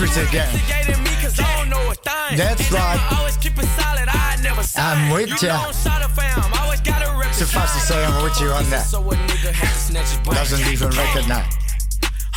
They 0.02 0.08
be 0.08 0.10
screaming 0.10 0.10
out 0.10 0.10
them 0.10 0.10
Hit 0.10 0.10
the 0.10 0.10
stats. 0.10 0.10
streets 0.10 0.18
Why 0.18 0.24
again. 0.24 0.50
instigating 0.54 1.04
me 1.04 1.10
'cause 1.22 1.40
I 1.40 1.56
don't 1.58 1.70
know 1.70 1.92
a 1.92 1.96
thing. 1.96 2.38
That's 2.38 2.62
And 2.62 2.72
right. 2.72 3.00
I'ma 3.00 3.18
always 3.20 3.38
keep 3.38 3.58
it 3.58 3.68
solid, 3.80 4.10
I 4.10 4.36
never. 4.42 4.62
I'm 4.78 5.10
with 5.12 5.30
you. 5.42 5.48
ya. 5.48 5.58
know 5.58 5.68
I'm 5.68 5.74
shot 5.74 6.02
of 6.04 6.12
fam, 6.16 6.54
always 6.62 6.82
gotta 6.82 7.06
Too 7.38 7.46
fast 7.46 7.74
to 7.76 7.80
say 7.86 8.04
I'm 8.06 8.24
with 8.24 8.40
you 8.42 8.52
on 8.52 8.70
that. 8.70 8.86
So 8.88 9.00
a 9.12 9.16
nigga 9.16 9.52
had 9.52 9.74
to 9.74 9.80
snatch 9.80 10.10
his 10.10 10.18
brain. 10.20 10.36
Doesn't 10.36 10.68
even 10.68 10.90
recognize. 10.90 11.46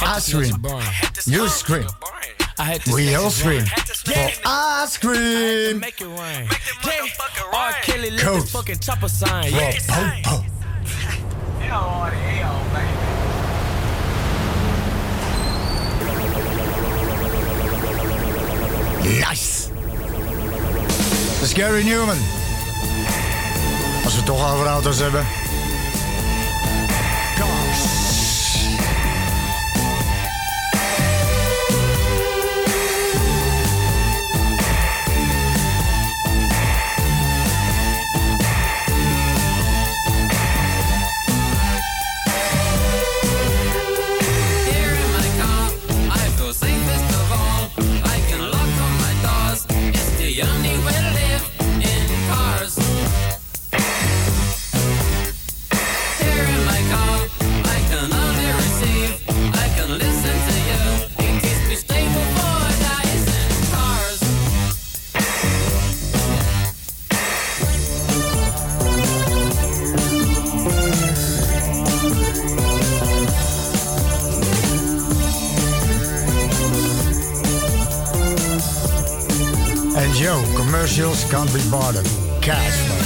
I 0.01 0.19
scream. 0.19 0.65
You 1.27 1.49
scream. 1.49 1.87
I 2.59 2.65
had 2.65 2.85
to 2.85 2.93
We 2.95 3.15
all 3.15 3.25
his 3.25 3.43
brain. 3.43 3.67
scream. 3.67 4.31
For 4.31 4.49
I 4.49 4.87
scream. 4.89 5.79
Make 5.81 6.01
it 6.01 6.07
rain. 6.07 6.49
Yeah. 6.85 7.07
R. 7.53 7.73
Kelly 7.83 8.11
left 8.11 8.25
Coast. 8.25 8.43
his 8.45 8.51
fucking 8.53 8.79
chopper 8.81 9.09
sign. 9.09 9.51
For 9.53 9.59
Yeah. 9.59 9.73
po-po. 10.23 10.45
Nice. 19.05 19.69
Gary 21.55 21.85
Newman. 21.85 22.17
Als 24.05 24.13
we 24.13 24.17
het 24.17 24.27
toch 24.27 24.53
over 24.53 24.67
auto's 24.67 24.99
hebben. 24.99 25.44
Commercials 80.75 81.23
can't 81.31 81.55
be 81.55 81.61
bartered. 81.71 83.04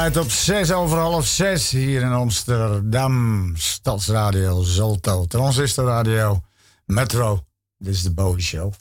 Tijd 0.00 0.16
op 0.16 0.30
6 0.30 0.72
over 0.72 0.98
half 0.98 1.26
6 1.26 1.70
hier 1.70 2.02
in 2.02 2.12
Amsterdam. 2.12 3.52
Stadsradio, 3.56 4.62
Zolto, 4.62 5.26
Transistorradio, 5.26 6.42
Metro. 6.84 7.44
Dit 7.78 7.94
is 7.94 8.02
de 8.02 8.10
Bowie 8.10 8.42
Show. 8.42 8.72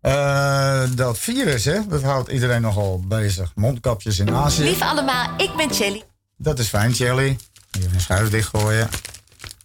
Eh, 0.00 0.82
dat 0.94 1.18
virus, 1.18 1.64
hè, 1.64 1.86
dat 1.86 2.02
houdt 2.02 2.28
iedereen 2.28 2.60
nogal 2.60 3.00
bezig. 3.08 3.52
Mondkapjes 3.54 4.18
in 4.18 4.30
Azië. 4.30 4.62
Lief 4.62 4.80
allemaal, 4.80 5.28
ik 5.36 5.56
ben 5.56 5.74
Shelly. 5.74 6.02
Dat 6.36 6.58
is 6.58 6.68
fijn, 6.68 6.90
Jelly. 6.90 7.38
Even 7.70 7.94
een 7.94 8.00
schuif 8.00 8.30
dichtgooien. 8.30 8.88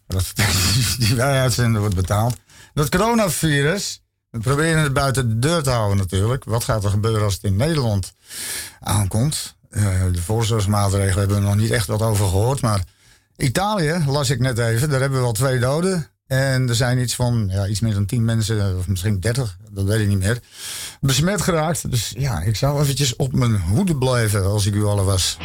Dat 0.08 0.34
die 1.00 1.16
wij 1.16 1.42
uitzenden 1.42 1.82
wordt 1.82 1.96
betaald. 1.96 2.36
Dat 2.74 2.90
coronavirus, 2.90 4.02
we 4.30 4.40
proberen 4.40 4.84
het 4.84 4.94
buiten 4.94 5.30
de 5.30 5.40
deur 5.40 5.64
te 5.64 5.70
houden 5.70 5.98
natuurlijk. 5.98 6.44
Wat 6.44 6.64
gaat 6.64 6.84
er 6.84 6.90
gebeuren 6.90 7.24
als 7.24 7.34
het 7.34 7.44
in 7.44 7.56
Nederland 7.56 8.14
aankomt? 8.80 9.58
Eh, 9.70 9.84
de 10.12 10.22
voorzorgsmaatregelen 10.22 11.20
hebben 11.20 11.38
we 11.38 11.44
nog 11.44 11.56
niet 11.56 11.72
echt 11.72 11.88
wat 11.88 12.02
over 12.02 12.26
gehoord. 12.26 12.62
Maar 12.62 12.84
Italië, 13.38 14.04
las 14.08 14.30
ik 14.30 14.40
net 14.40 14.58
even, 14.58 14.90
daar 14.90 15.00
hebben 15.00 15.20
we 15.20 15.26
al 15.26 15.32
twee 15.32 15.60
doden. 15.60 16.08
En 16.28 16.70
er 16.70 16.76
zijn 16.76 17.00
iets 17.00 17.16
van, 17.16 17.50
ja, 17.52 17.68
iets 17.68 17.80
meer 17.80 17.94
dan 17.94 18.06
10 18.06 18.26
mensen, 18.26 18.78
of 18.78 18.88
misschien 18.88 19.20
30, 19.20 19.58
dat 19.72 19.86
weet 19.86 20.00
ik 20.00 20.08
niet 20.08 20.20
meer, 20.20 20.40
besmet 21.02 21.42
geraakt. 21.42 21.92
Dus 21.92 22.14
ja, 22.18 22.42
ik 22.42 22.56
zou 22.56 22.82
eventjes 22.82 23.16
op 23.16 23.34
mijn 23.34 23.60
hoede 23.60 23.96
blijven 23.96 24.46
als 24.46 24.66
ik 24.66 24.74
u 24.74 24.86
allen 24.86 25.06
was. 25.06 25.38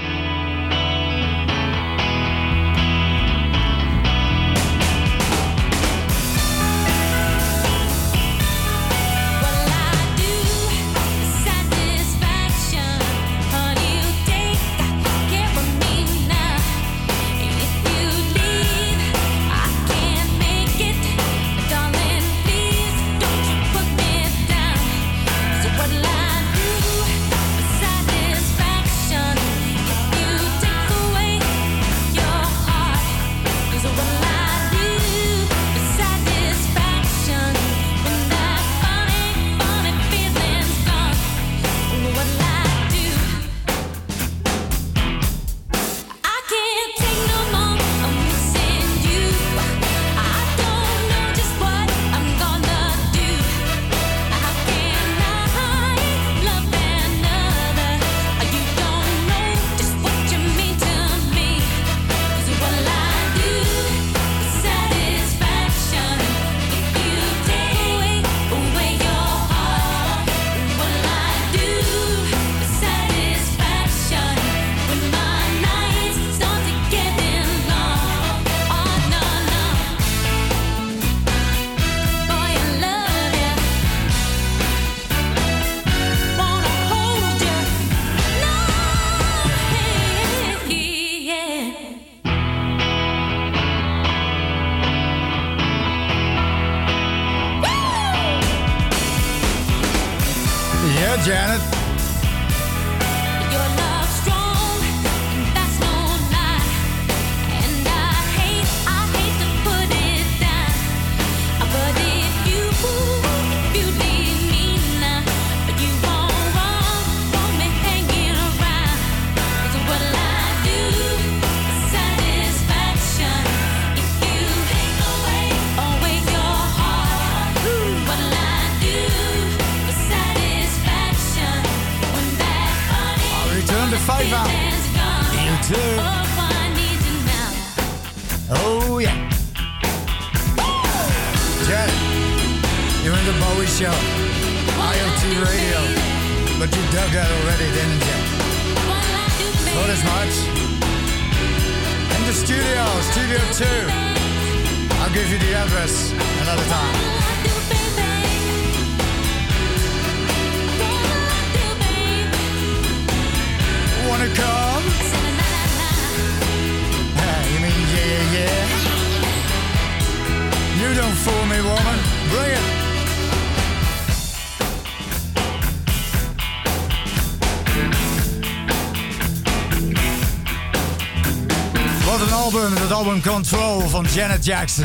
Control 183.24 183.80
van 183.80 184.06
Janet 184.12 184.44
Jackson. 184.44 184.84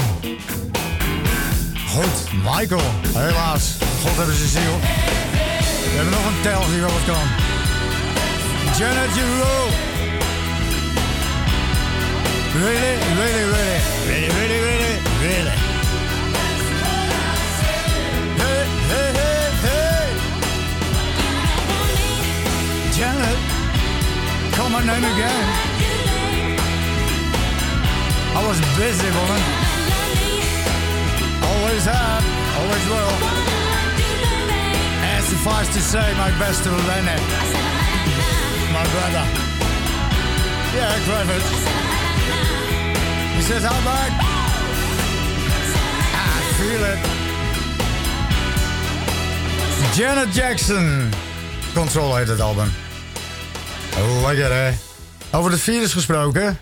Goed, 1.87 2.33
Michael, 2.43 2.81
helaas. 3.13 3.75
God 4.01 4.15
hebben 4.15 4.35
ze 4.35 4.47
ziel. 4.47 4.79
We 5.83 5.95
hebben 5.95 6.13
nog 6.13 6.25
een 6.25 6.41
tel 6.41 6.65
die 6.71 6.79
wel 6.79 6.91
wat 6.91 7.05
kan. 7.05 7.27
Janet, 8.77 9.09
rule. 9.15 9.67
Really, 12.53 12.97
really, 13.17 13.43
really, 13.43 13.79
really, 14.07 14.27
really, 14.27 14.59
really, 14.59 14.97
really. 15.21 15.57
Hey, 18.37 18.65
hey, 18.91 19.11
hey, 19.19 19.49
hey. 19.65 20.09
Janet, 22.97 23.37
call 24.55 24.69
my 24.69 24.85
name 24.85 25.05
again. 25.05 25.68
I 28.39 28.47
was 28.47 28.59
busy, 28.77 29.09
woman. 29.19 29.41
Always 31.43 31.83
have, 31.85 32.23
always 32.59 32.85
will. 32.87 33.15
And 35.03 35.25
suffice 35.25 35.67
to 35.75 35.81
say, 35.81 36.13
my 36.15 36.31
best 36.39 36.63
to 36.63 36.71
Lenny. 36.71 37.19
My 38.71 38.85
brother. 38.93 39.25
Yeah, 40.73 40.99
Clifford. 41.05 41.43
He 43.35 43.41
says, 43.41 43.63
how 43.63 43.79
back? 43.83 44.11
I 46.15 46.39
feel 46.59 46.83
it. 46.93 46.99
Janet 49.95 50.33
Jackson. 50.33 51.11
Control 51.73 52.15
heet 52.15 52.27
het 52.27 52.41
album. 52.41 52.73
Lekker, 54.25 54.51
hè? 54.53 54.71
Over 55.31 55.51
het 55.51 55.61
virus 55.61 55.93
gesproken. 55.93 56.59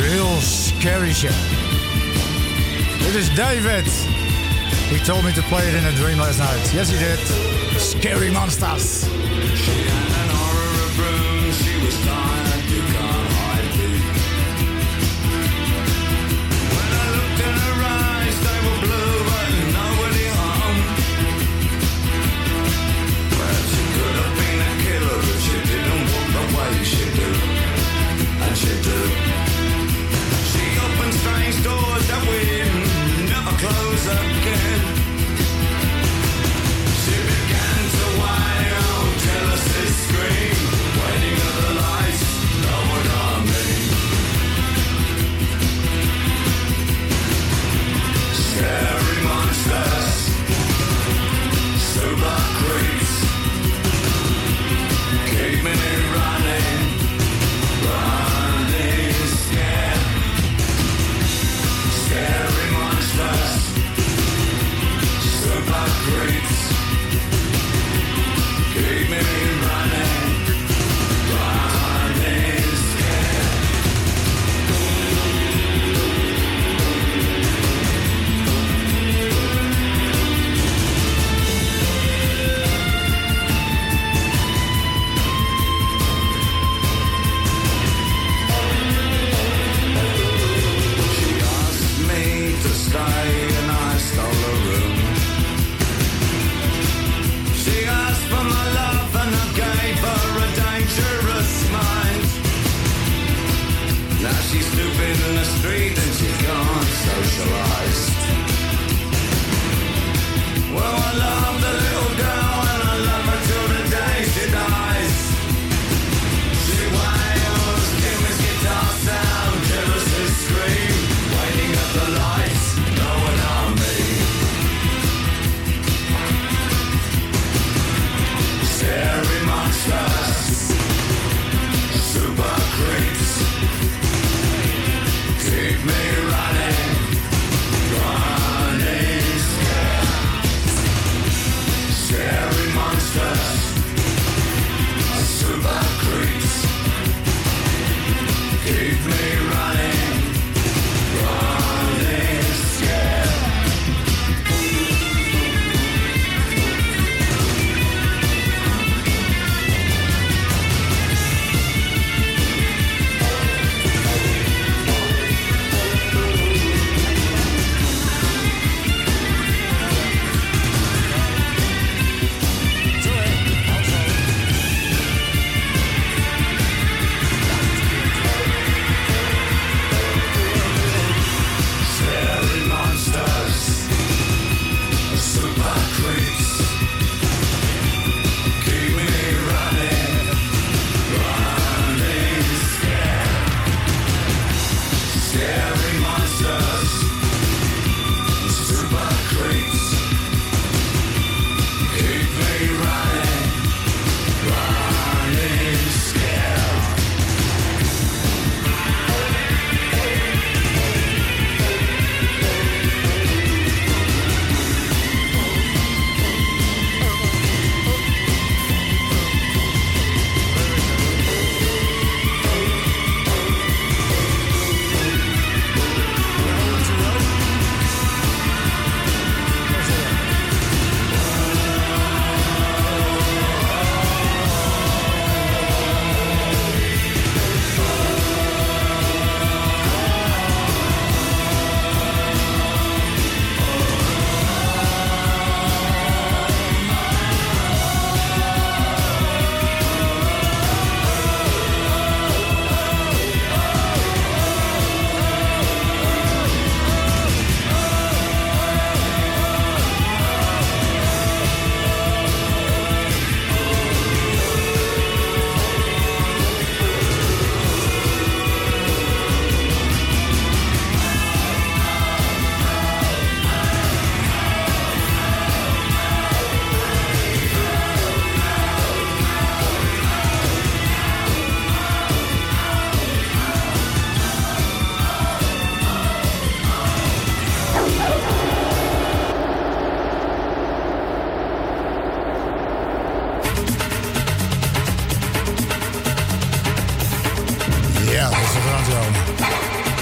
Real 0.00 0.40
scary 0.40 1.12
shit. 1.12 1.34
Dit 2.98 3.14
is 3.14 3.28
David. 3.34 3.84
He 4.90 4.98
told 5.04 5.24
me 5.24 5.32
to 5.32 5.42
play 5.42 5.66
it 5.66 5.74
in 5.74 5.84
a 5.86 5.92
dream 5.92 6.18
last 6.18 6.38
night. 6.38 6.72
Yes, 6.72 6.88
he 6.88 6.98
did. 6.98 7.18
Scary 7.80 8.30
Monsters. 8.30 9.13
Again. 34.06 35.03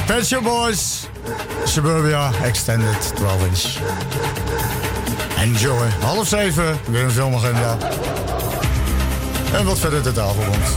Pension 0.06 0.42
Boys, 0.42 1.08
Suburbia 1.64 2.30
Extended 2.44 3.12
12 3.16 3.46
inch. 3.46 3.78
Enjoy. 5.38 5.88
Half 6.00 6.28
zeven, 6.28 6.80
weer 6.86 7.04
een 7.04 7.10
filmagenda. 7.10 7.76
En 9.54 9.64
wat 9.64 9.78
verder 9.78 10.02
de 10.02 10.12
tafel 10.12 10.44
rond. 10.44 10.74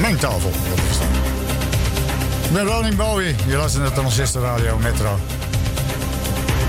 Mijn 0.00 0.16
tafel, 0.16 0.50
dat 0.50 0.78
is 0.90 0.98
dan. 0.98 1.08
Ik 2.44 2.52
ben 2.52 2.64
Ronnie 2.64 2.94
Bowie, 2.94 3.34
je 3.46 3.56
luistert 3.56 3.82
naar 3.82 3.92
Transistor 3.92 4.42
Radio 4.42 4.78
Metro. 4.78 5.18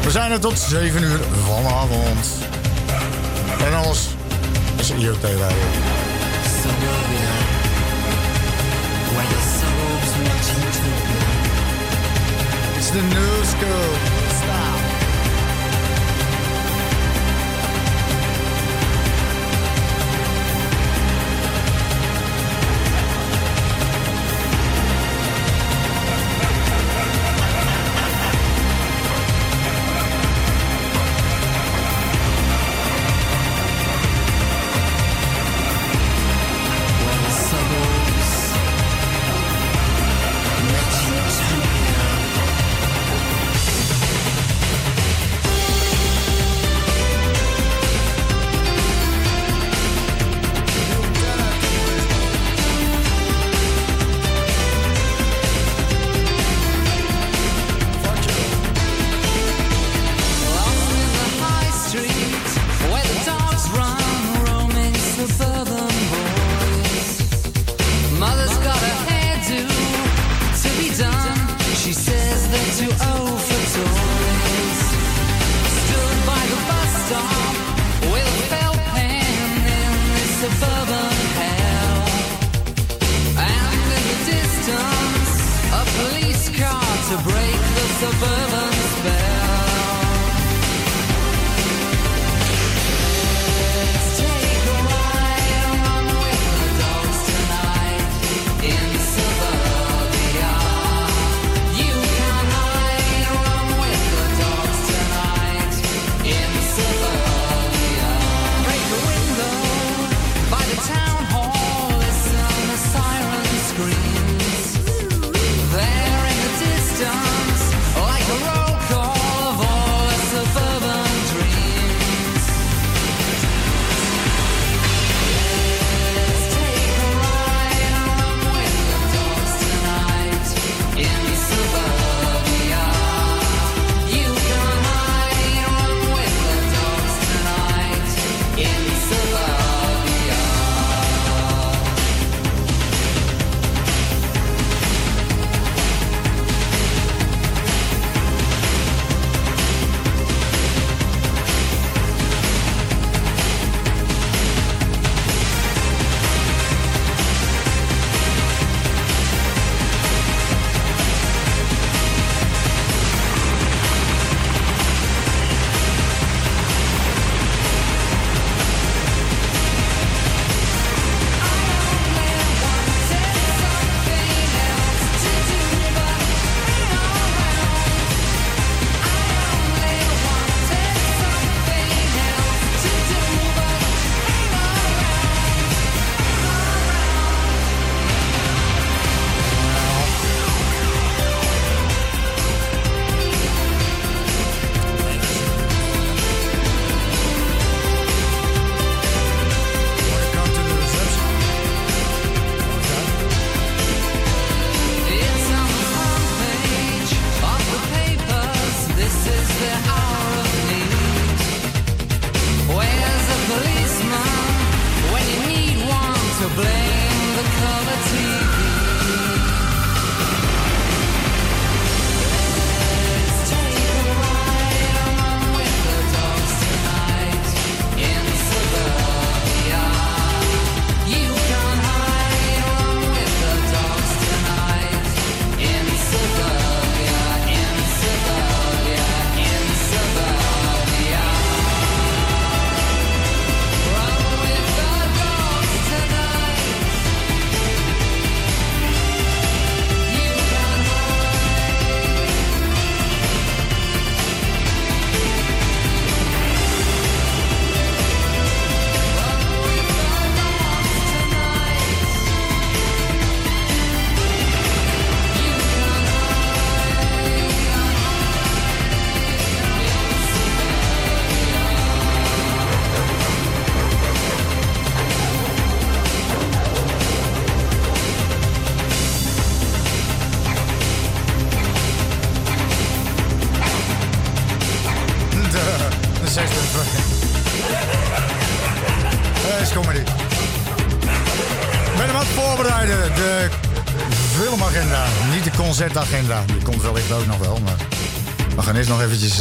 We 0.03 0.11
zijn 0.11 0.31
er 0.31 0.39
tot 0.39 0.59
7 0.59 1.03
uur 1.03 1.19
vanavond. 1.45 2.27
En 3.65 3.73
alles 3.73 4.07
is 4.79 4.91
IoT-radio. 4.91 5.55
the 12.91 13.01
new 13.01 13.43
school. 13.43 14.16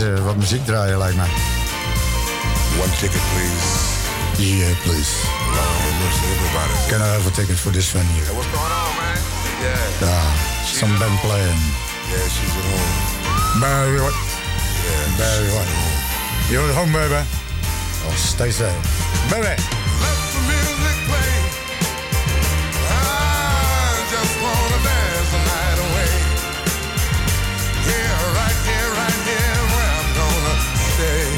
uh, 0.01 0.25
wat 0.25 0.37
muziek 0.37 0.65
draaien, 0.65 0.99
lijkt 0.99 1.17
mij. 1.17 1.29
One 2.79 2.93
ticket, 3.01 3.21
please. 3.33 3.97
Yeah, 4.43 4.71
eh, 4.71 4.77
please. 4.83 5.13
Can 6.89 7.01
I 7.01 7.05
have 7.05 7.27
a 7.27 7.31
ticket 7.31 7.57
for 7.57 7.73
this 7.73 7.91
venue? 7.91 8.23
Yeah, 8.23 8.35
what's 8.35 8.51
going 8.51 8.73
on, 8.73 8.97
man? 8.97 9.19
Yeah. 9.61 10.09
yeah 10.09 10.47
some 10.77 10.99
band 10.99 11.19
playing. 11.21 11.61
Yeah, 12.11 12.29
she's 12.29 12.53
at 12.53 12.65
home. 12.69 13.61
Barry 13.61 14.01
White. 14.01 14.21
Yeah, 14.85 15.19
Barry 15.19 15.49
White. 15.55 15.73
You're 16.51 16.69
at 16.69 16.75
home, 16.75 16.93
baby. 16.93 17.23
Oh, 18.05 18.15
stay 18.17 18.51
safe. 18.51 18.77
Baby. 19.31 19.76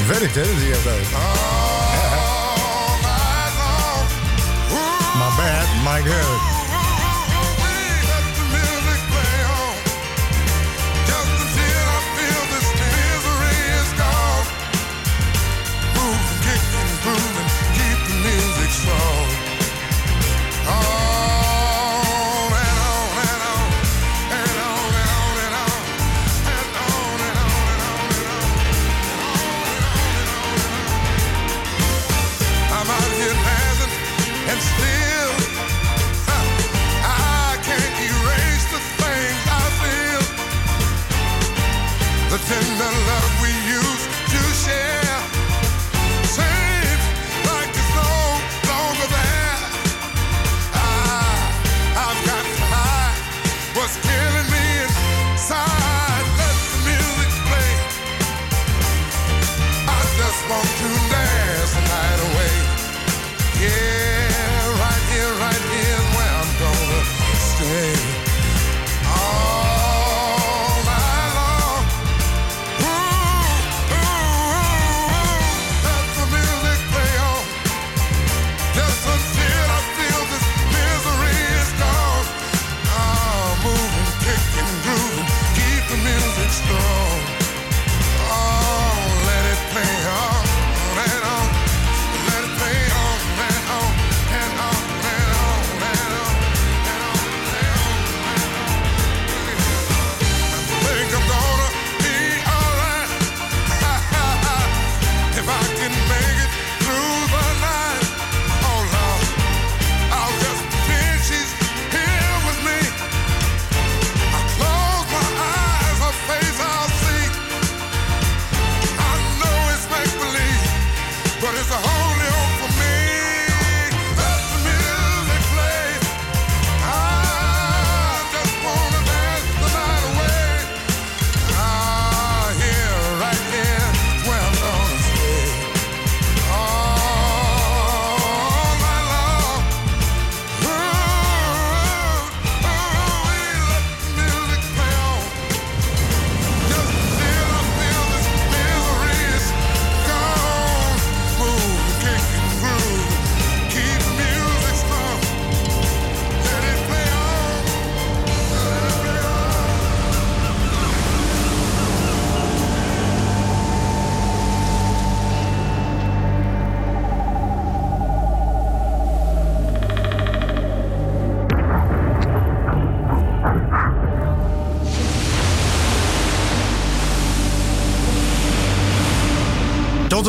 Very 0.09 0.25
hè? 0.25 0.41
Die 0.41 0.73
heeft 0.73 0.87
ook. 0.87 1.09
My 5.15 5.35
bad, 5.37 5.67
my 5.83 6.01
good. 6.01 6.58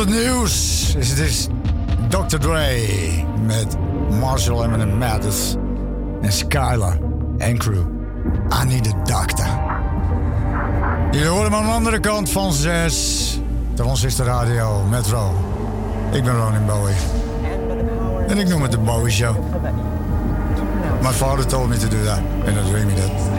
het 0.01 0.09
nieuws 0.09 0.91
dus 0.93 1.13
is 1.19 1.47
het 2.09 2.29
Dr. 2.29 2.37
Dre 2.37 2.87
met 3.45 3.77
Marshall 4.19 4.63
Eminem 4.63 4.97
Mathis 4.97 5.55
en 6.21 6.31
Skylar 6.31 6.97
en 7.37 7.57
crew. 7.57 7.83
I 8.61 8.65
need 8.65 8.87
a 8.87 9.03
doctor. 9.03 9.45
Jullie 11.11 11.27
horen 11.27 11.53
aan 11.53 11.65
de 11.65 11.71
andere 11.71 11.99
kant 11.99 12.29
van 12.29 12.53
6. 12.53 13.39
De 13.75 13.83
ons 13.83 14.03
is 14.03 14.15
de 14.15 14.23
radio 14.23 14.83
Metro. 14.89 15.33
Ik 16.11 16.23
ben 16.23 16.35
Ronin 16.37 16.65
Bowie. 16.65 16.95
En 18.27 18.37
ik 18.37 18.47
noem 18.47 18.61
het 18.61 18.71
de 18.71 18.77
Bowie 18.77 19.11
Show. 19.11 19.35
My 21.01 21.11
father 21.11 21.45
told 21.47 21.69
me 21.69 21.77
to 21.77 21.87
do 21.87 22.03
that. 22.03 22.19
And 22.45 22.55
dan 22.55 22.65
doe 22.65 22.77
ik. 22.77 23.30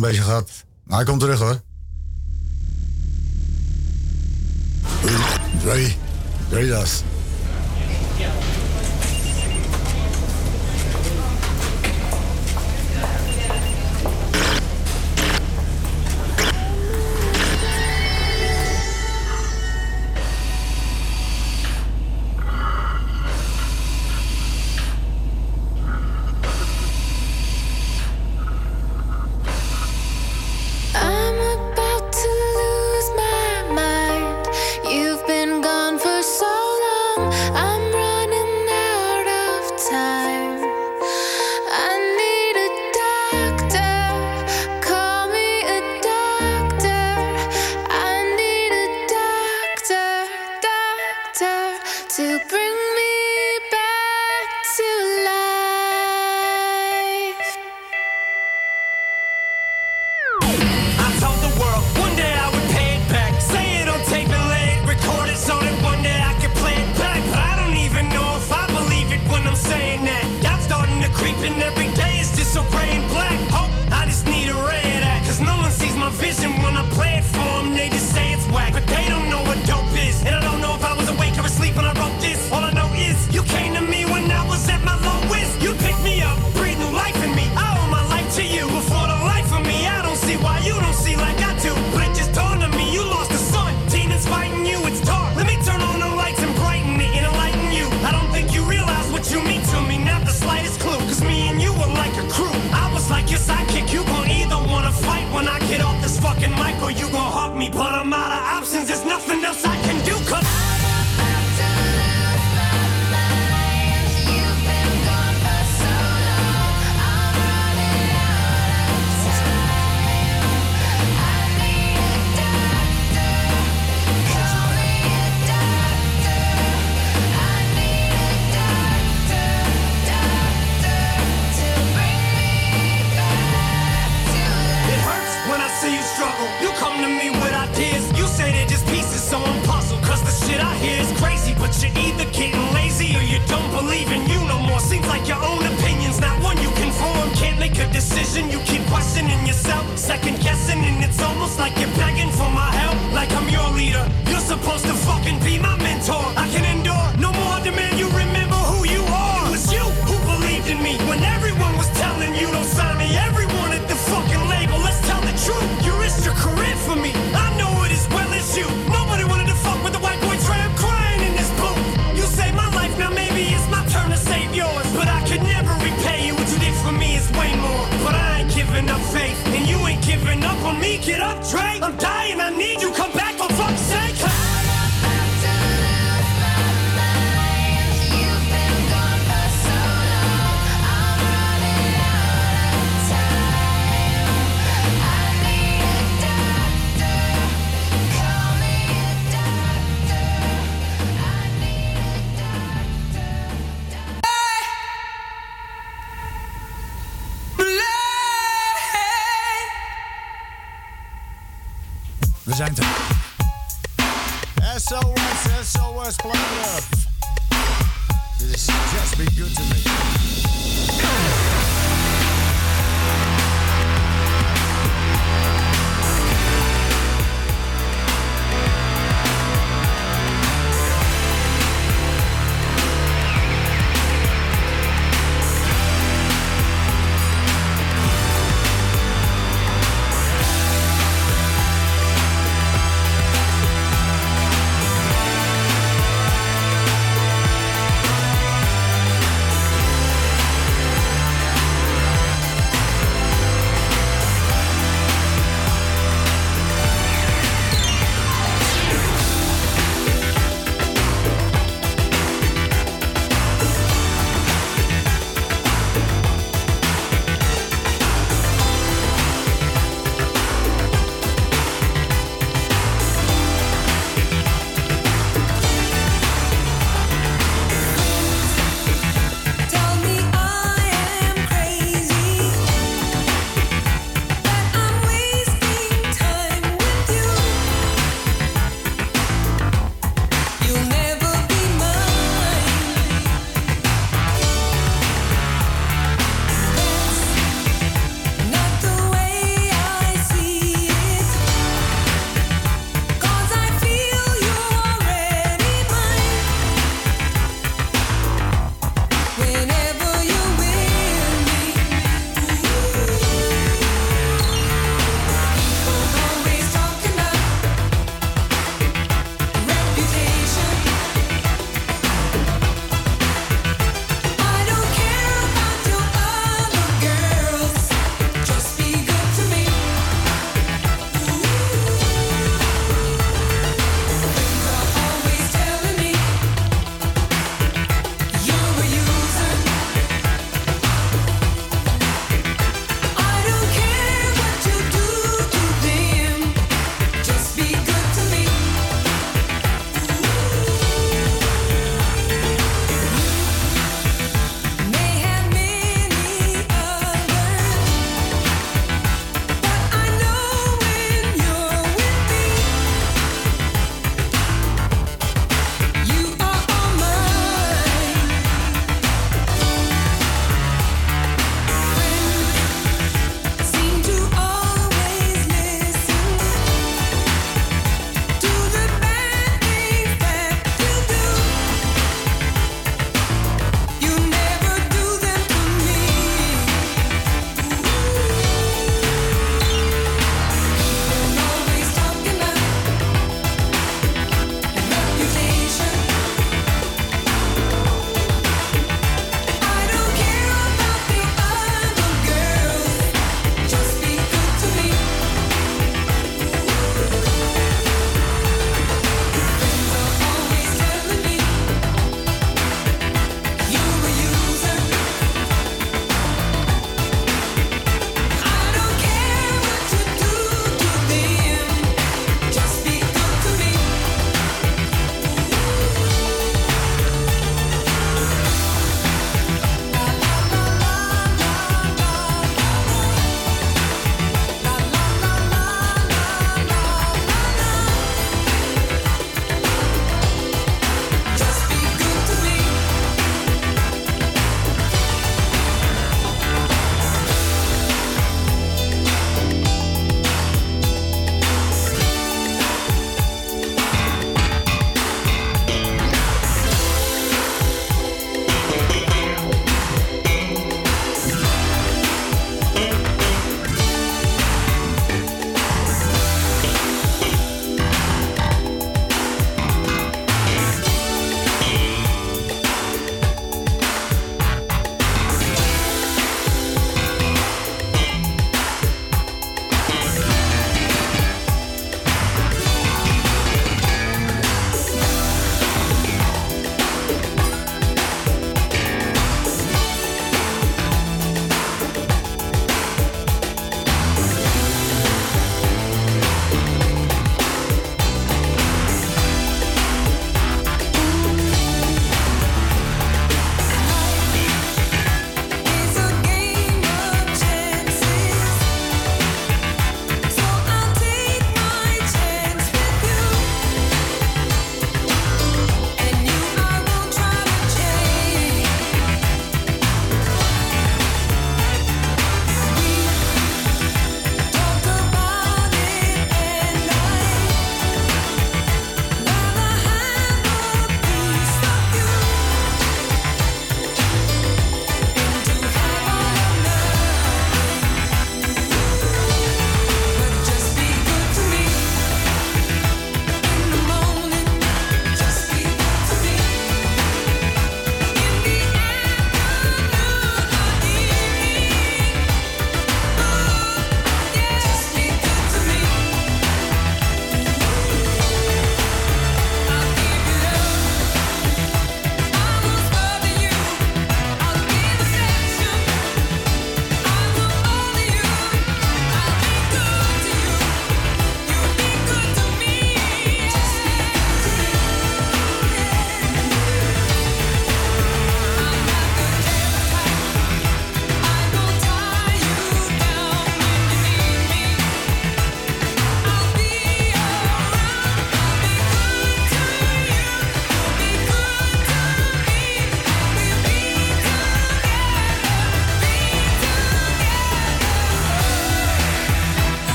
bezig 0.00 0.24
gehad. 0.24 0.50
Maar 0.84 0.96
hij 0.96 1.06
komt 1.06 1.20
terug 1.20 1.38
hoor. 1.38 1.60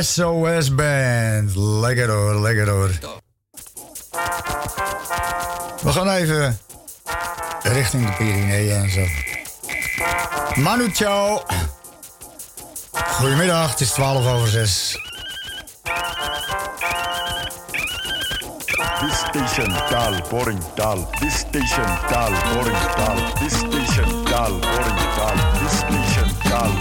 SOS 0.00 0.74
Band. 0.74 1.56
Lekker 1.56 2.10
hoor, 2.10 2.40
lekker 2.40 2.68
hoor. 2.68 2.90
We 5.82 5.92
gaan 5.92 6.08
even 6.08 6.58
richting 7.62 8.06
de 8.06 8.12
Pyreneeën 8.12 8.82
en 8.82 8.90
zo. 8.90 9.06
Manu, 10.60 10.90
ciao. 10.90 11.42
Goedemiddag, 12.92 13.70
het 13.70 13.80
is 13.80 13.90
12 13.90 14.26
over 14.26 14.48
6. 14.48 14.96
This 19.00 19.18
station 19.18 19.72
dull, 19.90 20.22
boring, 20.30 20.60
dull. 20.74 21.06
This 21.20 21.38
station 21.38 21.98
dull, 22.08 22.32
boring, 22.54 22.78
dull. 22.96 23.32
This 23.38 23.52
station 23.52 24.24
dull, 24.24 24.58
boring. 24.58 24.98
This 25.60 25.78
station 25.78 26.28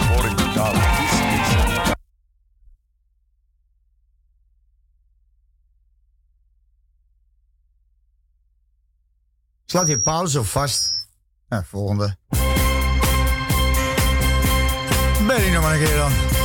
boring, 0.08 0.54
dull. 0.54 1.07
staat 9.78 9.90
je 9.90 10.00
paal 10.00 10.28
zo 10.28 10.44
vast. 10.44 11.08
Nou, 11.50 11.64
volgende. 11.66 12.16
Ben 15.28 15.44
je 15.44 15.52
nog 15.54 15.62
maar 15.62 15.74
een 15.74 15.86
keer 15.86 15.96
dan. 15.98 16.37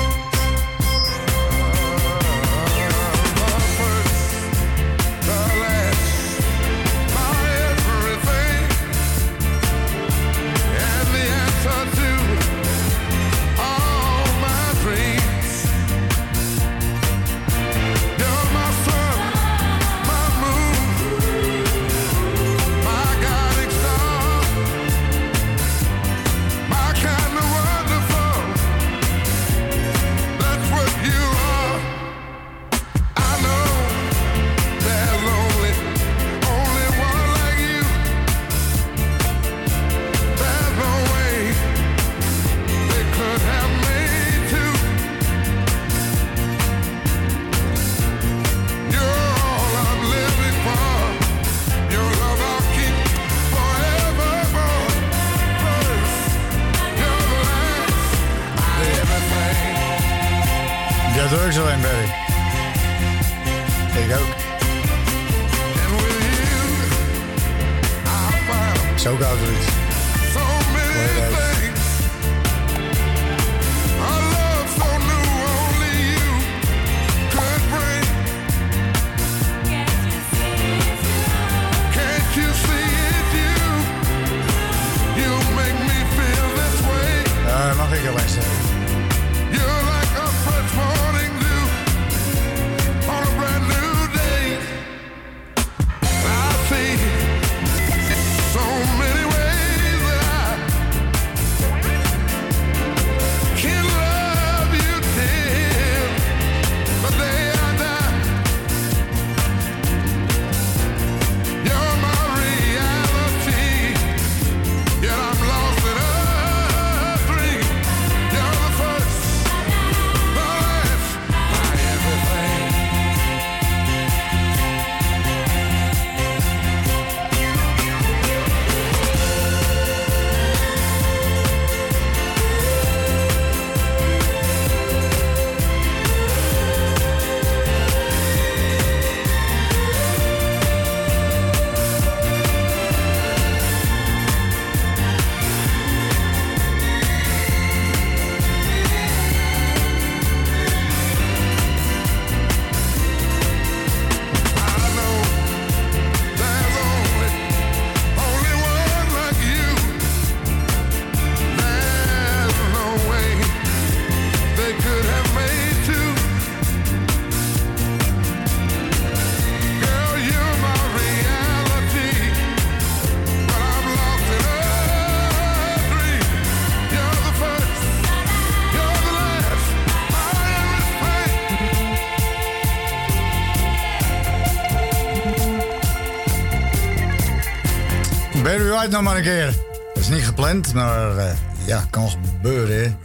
Nog 188.91 189.03
maar 189.03 189.17
een 189.17 189.23
keer. 189.23 189.47
Dat 189.95 190.03
is 190.03 190.09
niet 190.09 190.25
gepland, 190.25 190.75
maar 190.75 191.17
eh, 191.19 191.39
ja, 191.67 191.87
kan 191.91 192.11
gebeuren. 192.11 192.83
hè. 192.83 192.97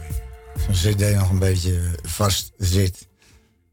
Zo'n 0.70 0.92
cd 0.92 1.14
nog 1.14 1.30
een 1.30 1.38
beetje 1.38 1.80
vast 2.02 2.52
zit. 2.56 3.08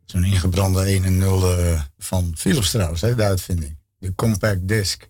Zo'n 0.06 0.24
ingebrande 0.24 0.84
1 0.84 1.04
en 1.04 1.18
0 1.18 1.58
eh, 1.58 1.82
van 1.98 2.34
Philips 2.38 2.72
trouwens, 2.72 3.02
hè, 3.02 3.16
de 3.16 3.24
uitvinding. 3.24 3.78
De 3.98 4.16
compact 4.16 4.68
disc. 4.68 5.10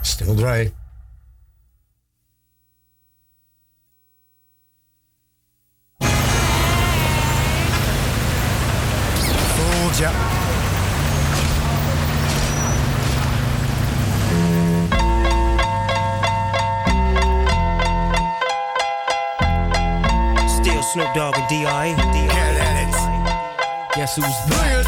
Still 0.00 0.34
Dre. 0.34 0.72
Voelt 9.54 9.96
ja. 9.96 10.10
Still 20.46 20.82
Snoop 20.82 21.14
Dogg 21.14 21.36
and 21.36 21.48
D.I. 21.48 21.94
Guess 23.94 24.16
who's 24.16 24.48
back? 24.48 24.79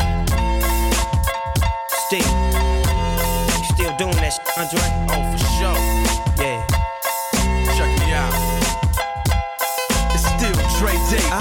Andre? 4.54 4.84
Oh, 5.08 5.24
for 5.32 5.40
sure. 5.56 5.80
Yeah. 6.36 6.60
Check 7.72 7.88
me 8.04 8.12
out. 8.12 8.36
It's 10.12 10.28
still 10.28 10.52
Dre 10.76 10.92
Day. 11.08 11.24
Ah. 11.32 11.40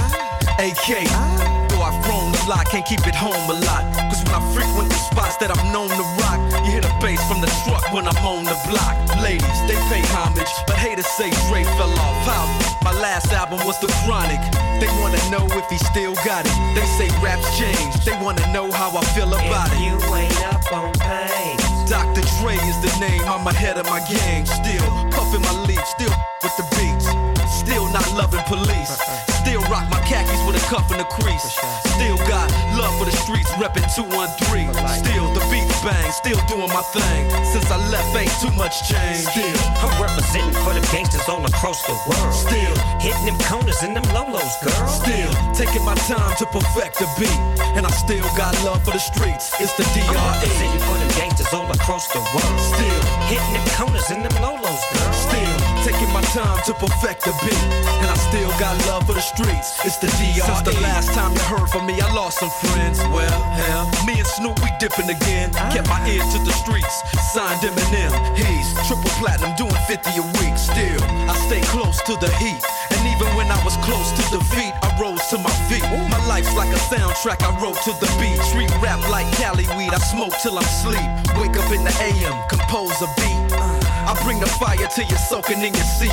Uh, 0.55 0.63
AK. 0.63 1.03
Uh, 1.03 1.19
ah. 1.19 1.67
Though 1.67 1.83
I've 1.83 1.99
grown 2.07 2.31
a 2.31 2.43
lot, 2.47 2.63
can't 2.71 2.85
keep 2.85 3.05
it 3.05 3.15
home 3.15 3.35
a 3.51 3.57
lot. 3.67 3.83
Cause 4.07 4.23
when 4.23 4.31
I 4.31 4.41
frequent 4.55 4.87
the 4.87 4.95
spots 4.95 5.35
that 5.43 5.51
I'm 5.51 5.73
known 5.75 5.89
to 5.91 6.05
rock, 6.23 6.39
you 6.63 6.71
hear 6.71 6.79
the 6.79 6.93
bass 7.03 7.19
from 7.27 7.41
the 7.41 7.51
truck 7.67 7.83
when 7.91 8.07
I'm 8.07 8.15
on 8.23 8.45
the 8.45 8.55
block. 8.71 8.95
Ladies, 9.19 9.59
they 9.67 9.75
pay 9.91 9.99
homage, 10.15 10.51
but 10.65 10.77
haters 10.79 11.07
say 11.19 11.35
Dre 11.51 11.67
fell 11.75 11.91
off. 11.99 12.15
How? 12.23 12.47
My 12.79 12.95
last 12.95 13.27
album 13.33 13.59
was 13.67 13.77
The 13.83 13.91
Chronic. 14.07 14.39
They 14.79 14.87
wanna 15.03 15.19
know 15.27 15.51
if 15.59 15.67
he 15.67 15.77
still 15.91 16.15
got 16.23 16.47
it. 16.47 16.55
They 16.79 16.87
say 16.95 17.11
raps 17.19 17.43
changed. 17.59 18.07
They 18.07 18.15
wanna 18.23 18.47
know 18.55 18.71
how 18.71 18.95
I 18.95 19.03
feel 19.11 19.27
about 19.27 19.67
if 19.67 19.75
it. 19.75 19.83
You 19.83 19.99
ain't 20.15 20.41
up 20.47 20.71
on 20.71 20.93
pain 20.95 21.60
Dr. 21.91 22.21
Dre 22.39 22.55
is 22.55 22.79
the 22.79 22.99
name. 23.01 23.19
I'm 23.25 23.45
ahead 23.47 23.77
of 23.77 23.85
my 23.85 23.99
game. 24.07 24.45
Still 24.45 24.87
puffing 25.11 25.41
my 25.41 25.51
leaf. 25.67 25.85
Still 25.85 26.13
with 26.41 26.55
the 26.55 26.63
beats. 26.79 27.05
Still 27.53 27.83
not 27.91 28.09
loving 28.13 28.39
police. 28.47 29.30
Still 29.41 29.61
rock 29.73 29.89
my 29.89 29.97
khakis 30.05 30.37
with 30.45 30.61
a 30.61 30.65
cuff 30.69 30.85
and 30.91 31.01
a 31.01 31.07
crease. 31.17 31.57
Still 31.97 32.17
got 32.29 32.45
love 32.77 32.93
for 33.01 33.05
the 33.05 33.15
streets, 33.25 33.49
reppin' 33.57 33.89
213. 33.89 34.69
Still 35.01 35.33
the 35.33 35.41
beats 35.49 35.81
bang, 35.81 36.11
still 36.13 36.37
doing 36.45 36.69
my 36.69 36.85
thing. 36.93 37.25
Since 37.49 37.65
I 37.73 37.77
left, 37.89 38.13
ain't 38.13 38.29
too 38.37 38.53
much 38.53 38.85
change. 38.85 39.25
Still, 39.25 39.57
I'm 39.81 39.93
representing 39.97 40.53
for 40.61 40.77
the 40.77 40.85
gangsters 40.93 41.25
all 41.27 41.41
across 41.41 41.81
the 41.89 41.97
world. 42.05 42.33
Still 42.33 42.75
hitting 43.01 43.25
them 43.25 43.37
corners 43.49 43.81
and 43.81 43.97
them 43.97 44.05
lolos, 44.13 44.53
girl. 44.61 44.87
Still 44.87 45.31
taking 45.57 45.83
my 45.83 45.95
time 46.05 46.37
to 46.37 46.45
perfect 46.45 47.01
the 47.01 47.09
beat, 47.17 47.39
and 47.73 47.85
I 47.85 47.91
still 47.97 48.25
got 48.37 48.53
love 48.61 48.85
for 48.85 48.91
the 48.91 49.01
streets. 49.01 49.57
It's 49.59 49.73
the 49.73 49.85
I'm 50.05 50.15
representing 50.37 50.85
for 50.85 50.97
the 51.01 51.09
gangsters 51.17 51.53
all 51.53 51.69
across 51.71 52.07
the 52.13 52.21
world. 52.33 52.59
Still 52.61 53.01
hitting 53.25 53.53
them 53.57 53.67
corners 53.73 54.09
and 54.13 54.21
them 54.21 54.35
lolos, 54.37 54.83
girl. 54.93 55.13
Still 55.13 55.57
taking 55.81 56.13
my 56.13 56.21
time 56.29 56.61
to 56.65 56.73
perfect 56.77 57.25
the 57.25 57.33
beat, 57.41 57.65
and 58.01 58.09
I 58.09 58.17
still 58.29 58.49
got 58.61 58.77
love 58.85 59.07
for 59.07 59.13
the 59.13 59.30
streets. 59.35 59.79
It's 59.85 59.97
the 59.97 60.07
DRE. 60.07 60.43
Since 60.43 60.61
the 60.61 60.75
last 60.81 61.13
time 61.13 61.31
you 61.33 61.43
heard 61.47 61.67
from 61.69 61.85
me, 61.85 61.99
I 61.99 62.07
lost 62.13 62.39
some 62.39 62.49
friends. 62.49 62.99
Well, 63.11 63.41
hell, 63.55 63.87
me 64.05 64.19
and 64.19 64.27
Snoop 64.27 64.59
we 64.63 64.69
dipping 64.79 65.09
again. 65.09 65.51
Kept 65.71 65.87
my 65.87 65.99
ear 66.07 66.23
to 66.23 66.39
the 66.43 66.53
streets. 66.63 66.95
Signed 67.31 67.61
Eminem. 67.63 68.11
He's 68.35 68.67
triple 68.87 69.11
platinum, 69.19 69.55
doing 69.55 69.75
50 69.87 70.09
a 70.19 70.25
week. 70.39 70.55
Still, 70.57 71.01
I 71.31 71.33
stay 71.47 71.61
close 71.71 72.01
to 72.07 72.13
the 72.19 72.31
heat. 72.41 72.61
And 72.91 73.01
even 73.07 73.27
when 73.35 73.47
I 73.47 73.59
was 73.63 73.75
close 73.87 74.11
to 74.19 74.23
defeat, 74.35 74.73
I 74.83 74.89
rose 74.99 75.23
to 75.31 75.37
my 75.37 75.53
feet. 75.69 75.85
My 76.11 76.21
life's 76.27 76.53
like 76.55 76.69
a 76.69 76.81
soundtrack 76.91 77.41
I 77.41 77.51
wrote 77.61 77.79
to 77.87 77.91
the 78.03 78.09
beat. 78.19 78.39
Street 78.51 78.71
rap 78.81 78.99
like 79.09 79.27
Cali 79.39 79.67
weed. 79.77 79.93
I 79.93 79.99
smoke 80.11 80.33
till 80.43 80.57
I'm 80.57 80.69
sleep. 80.83 81.09
Wake 81.39 81.55
up 81.57 81.71
in 81.71 81.83
the 81.83 81.93
AM, 82.03 82.35
compose 82.49 82.99
a 83.01 83.09
beat. 83.17 83.53
Uh. 83.53 83.80
I 84.11 84.23
bring 84.25 84.41
the 84.41 84.45
fire 84.45 84.75
till 84.75 85.05
you're 85.05 85.17
soaking 85.17 85.61
in 85.61 85.73
your 85.73 85.87
seat. 85.87 86.11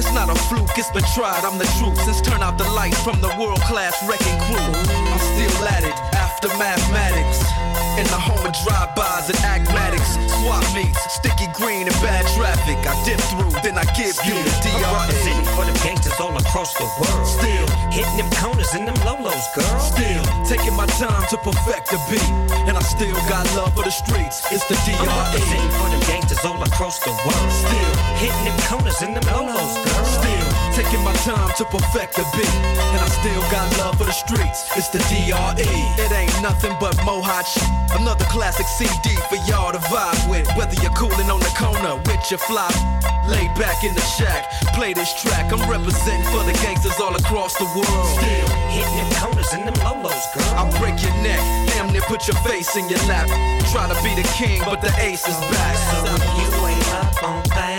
It's 0.00 0.10
not 0.14 0.30
a 0.30 0.34
fluke, 0.48 0.78
it's 0.78 0.90
been 0.90 1.04
tried, 1.14 1.44
I'm 1.44 1.58
the 1.58 1.68
truth. 1.76 2.00
Since 2.00 2.22
turn 2.22 2.42
out 2.42 2.56
the 2.56 2.64
lights 2.70 3.02
from 3.02 3.20
the 3.20 3.28
world 3.38 3.60
class 3.68 3.92
wrecking 4.08 4.38
crew. 4.48 4.72
I'm 5.12 5.18
still 5.18 5.68
at 5.68 5.84
it, 5.84 5.94
after 6.16 6.48
mathematics. 6.56 7.63
In 7.94 8.06
the 8.10 8.18
home 8.18 8.42
of 8.42 8.50
drive-bys 8.66 9.30
and 9.30 9.38
acmatics. 9.46 10.18
Swap 10.42 10.66
meets, 10.74 10.98
sticky 11.14 11.46
green 11.54 11.86
and 11.86 11.94
bad 12.02 12.26
traffic. 12.34 12.74
I 12.82 12.90
dip 13.06 13.22
through, 13.30 13.54
then 13.62 13.78
I 13.78 13.86
give 13.94 14.18
you 14.26 14.34
the 14.34 14.52
I'm 14.82 14.90
representing 14.98 15.46
for 15.54 15.62
the 15.62 15.74
gangsters 15.86 16.18
all 16.18 16.34
across 16.34 16.74
the 16.74 16.90
world. 16.98 17.22
Still 17.22 17.66
hitting 17.94 18.18
them 18.18 18.30
corners 18.42 18.74
and 18.74 18.88
them 18.88 18.98
lolos, 19.06 19.46
girl. 19.54 19.78
Still 19.78 20.24
taking 20.42 20.74
my 20.74 20.86
time 20.98 21.22
to 21.30 21.36
perfect 21.38 21.94
the 21.94 22.02
beat. 22.10 22.30
And 22.66 22.76
I 22.76 22.82
still 22.82 23.14
got 23.30 23.46
love 23.54 23.70
for 23.78 23.84
the 23.86 23.94
streets. 23.94 24.42
It's 24.50 24.66
the 24.66 24.74
I'm 24.74 25.06
DRE. 25.06 25.14
representing 25.14 25.72
for 25.78 25.88
the 25.94 26.00
gangsters 26.10 26.44
all 26.44 26.58
across 26.66 26.98
the 26.98 27.14
world. 27.14 27.50
Still 27.62 27.94
hitting 28.18 28.42
them 28.42 28.58
corners 28.66 28.98
and 29.06 29.14
them 29.14 29.26
lolos, 29.30 29.74
girl. 29.86 30.23
Taking 30.74 31.04
my 31.04 31.12
time 31.22 31.54
to 31.56 31.64
perfect 31.66 32.16
the 32.16 32.26
beat. 32.34 32.54
And 32.94 33.00
I 33.00 33.08
still 33.08 33.40
got 33.50 33.66
love 33.78 33.96
for 33.96 34.04
the 34.04 34.12
streets. 34.12 34.66
It's 34.76 34.88
the 34.88 34.98
DRE. 35.06 35.70
It 36.02 36.10
ain't 36.10 36.42
nothing 36.42 36.74
but 36.80 36.96
mohawk 37.04 37.46
shit. 37.46 37.62
Another 37.94 38.24
classic 38.26 38.66
CD 38.66 39.14
for 39.30 39.36
y'all 39.48 39.70
to 39.70 39.78
vibe 39.78 40.28
with. 40.28 40.50
Whether 40.56 40.74
you're 40.82 40.94
cooling 40.98 41.30
on 41.30 41.38
the 41.38 41.54
corner 41.56 41.94
with 42.10 42.28
your 42.30 42.38
fly. 42.38 42.70
Laid 43.28 43.54
back 43.54 43.84
in 43.84 43.94
the 43.94 44.02
shack, 44.02 44.50
play 44.74 44.92
this 44.92 45.14
track. 45.22 45.50
I'm 45.50 45.62
representing 45.70 46.26
for 46.28 46.44
the 46.44 46.52
gangsters 46.60 47.00
all 47.00 47.14
across 47.16 47.54
the 47.56 47.64
world. 47.64 48.08
Still 48.20 48.48
hitting 48.68 48.96
them 48.98 49.10
corners 49.16 49.52
and 49.54 49.64
them 49.64 49.74
lolos, 49.80 50.26
girl. 50.34 50.54
I'll 50.58 50.70
break 50.78 51.00
your 51.00 51.14
neck, 51.22 51.40
damn 51.72 51.90
near 51.92 52.02
put 52.02 52.28
your 52.28 52.36
face 52.44 52.76
in 52.76 52.88
your 52.88 53.00
lap. 53.08 53.26
Try 53.72 53.88
to 53.88 53.96
be 54.02 54.14
the 54.14 54.28
king, 54.36 54.60
but 54.64 54.82
the 54.82 54.92
ace 55.00 55.26
is 55.26 55.40
back. 55.54 55.76
So 55.76 56.14
if 56.14 56.24
you 56.36 56.66
ain't 56.66 56.88
up 57.00 57.22
on 57.22 57.42
things, 57.44 57.73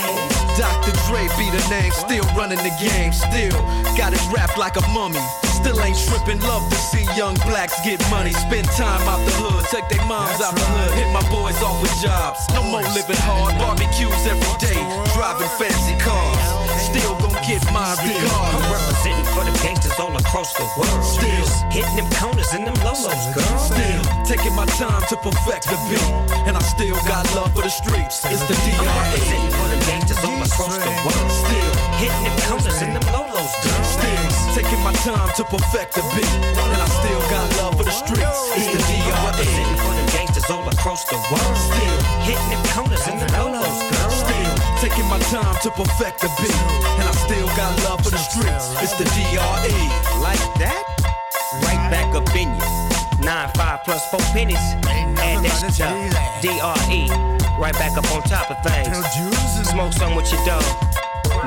Dr. 0.58 0.92
Dre 1.08 1.28
be 1.38 1.52
the 1.52 1.64
name, 1.70 1.92
still 1.92 2.24
running 2.32 2.58
the 2.60 2.72
game, 2.80 3.12
still 3.12 3.60
got 3.98 4.14
it 4.14 4.24
wrapped 4.32 4.58
like 4.58 4.78
a 4.78 4.88
mummy. 4.90 5.20
Still 5.44 5.82
ain't 5.82 5.98
tripping, 5.98 6.40
love 6.42 6.64
to 6.70 6.76
see 6.76 7.04
young 7.18 7.36
blacks 7.44 7.76
get 7.84 8.00
money. 8.10 8.32
Spend 8.32 8.66
time 8.72 9.02
out 9.08 9.20
the 9.26 9.32
hood, 9.36 9.66
take 9.68 9.88
their 9.90 10.06
moms 10.06 10.40
out 10.40 10.56
the 10.56 10.64
hood, 10.64 10.94
hit 10.96 11.12
my 11.12 11.24
boys 11.30 11.62
off 11.62 11.82
with 11.82 11.92
jobs. 12.02 12.40
No 12.54 12.64
more 12.64 12.84
living 12.96 13.20
hard, 13.28 13.58
barbecues 13.60 14.26
every 14.28 14.56
day, 14.64 14.80
driving 15.14 15.52
fancy 15.60 15.98
cars. 16.00 16.65
Still 16.96 17.20
gon' 17.20 17.36
get 17.44 17.60
my 17.76 17.92
I'm 17.92 18.64
representing 18.72 19.28
for 19.36 19.44
the 19.44 19.52
gangsters 19.60 20.00
all 20.00 20.16
across 20.16 20.56
the 20.56 20.64
world. 20.80 21.04
Still 21.04 21.44
hitting 21.68 21.92
them 22.00 22.08
corners 22.16 22.56
and 22.56 22.64
them 22.64 22.78
lolos, 22.88 23.20
girl. 23.36 23.60
Still 23.60 24.00
taking 24.24 24.56
my 24.56 24.64
time 24.80 25.04
to 25.12 25.20
perfect 25.20 25.68
the 25.68 25.76
beat, 25.92 26.08
and 26.48 26.56
I 26.56 26.64
still 26.64 26.96
got 27.04 27.28
love 27.36 27.52
for 27.52 27.68
the 27.68 27.70
streets. 27.70 28.24
It's 28.24 28.40
the 28.48 28.56
I'm 28.80 28.88
representing 28.88 29.52
for 29.60 29.68
the 29.76 29.80
gangsters 29.84 30.24
all 30.24 30.40
across 30.40 30.72
the 30.80 30.94
world. 31.04 31.32
Still 31.36 31.72
hitting 32.00 32.24
them 32.24 32.38
corners 32.48 32.80
and 32.80 32.96
them 32.96 33.04
lolos, 33.12 33.52
girl. 33.60 33.84
Still 33.84 34.56
taking 34.56 34.80
my 34.80 34.96
time 35.04 35.28
to 35.36 35.44
perfect 35.52 36.00
the 36.00 36.04
beat, 36.16 36.32
and 36.56 36.80
I 36.80 36.88
still 37.04 37.22
got 37.28 37.44
love 37.60 37.76
for 37.76 37.84
the 37.84 37.92
streets. 37.92 38.40
It's 38.56 38.72
the 38.72 38.98
I'm 39.04 39.36
representing 39.36 39.80
for 39.84 39.92
the 40.00 40.06
gangsters 40.16 40.48
all 40.48 40.64
across 40.64 41.04
the 41.12 41.20
world. 41.28 41.58
Still 41.60 42.00
hitting 42.24 42.50
them 42.56 42.64
corners 42.72 43.04
and 43.04 43.20
them 43.20 43.36
lolos, 43.36 43.84
girl. 43.92 44.15
Taking 44.82 45.08
my 45.10 45.20
time 45.32 45.56
to 45.64 45.72
perfect 45.72 46.22
the 46.22 46.30
beat, 46.38 46.54
and 47.00 47.08
I 47.08 47.12
still 47.26 47.48
got 47.56 47.72
love 47.84 48.04
for 48.04 48.12
the 48.12 48.18
streets. 48.18 48.70
It's 48.84 48.94
the 48.98 49.06
DRE. 49.06 49.78
Like 50.22 50.44
that? 50.60 50.84
Right 51.64 51.90
back 51.90 52.14
up 52.14 52.28
in 52.36 52.54
you. 52.54 53.26
Nine, 53.26 53.50
five 53.56 53.80
plus 53.86 54.06
four 54.12 54.20
pennies. 54.34 54.60
Add 54.86 55.44
that 55.44 55.74
shit 55.74 55.82
up. 55.82 55.96
DRE. 56.42 57.36
Right 57.58 57.74
back 57.76 57.98
up 57.98 58.06
on 58.12 58.22
top 58.24 58.52
of 58.52 58.58
things. 58.64 58.96
Smoke 59.70 59.94
some 59.94 60.16
with 60.16 60.32
your 60.32 60.46
dog. 60.46 60.64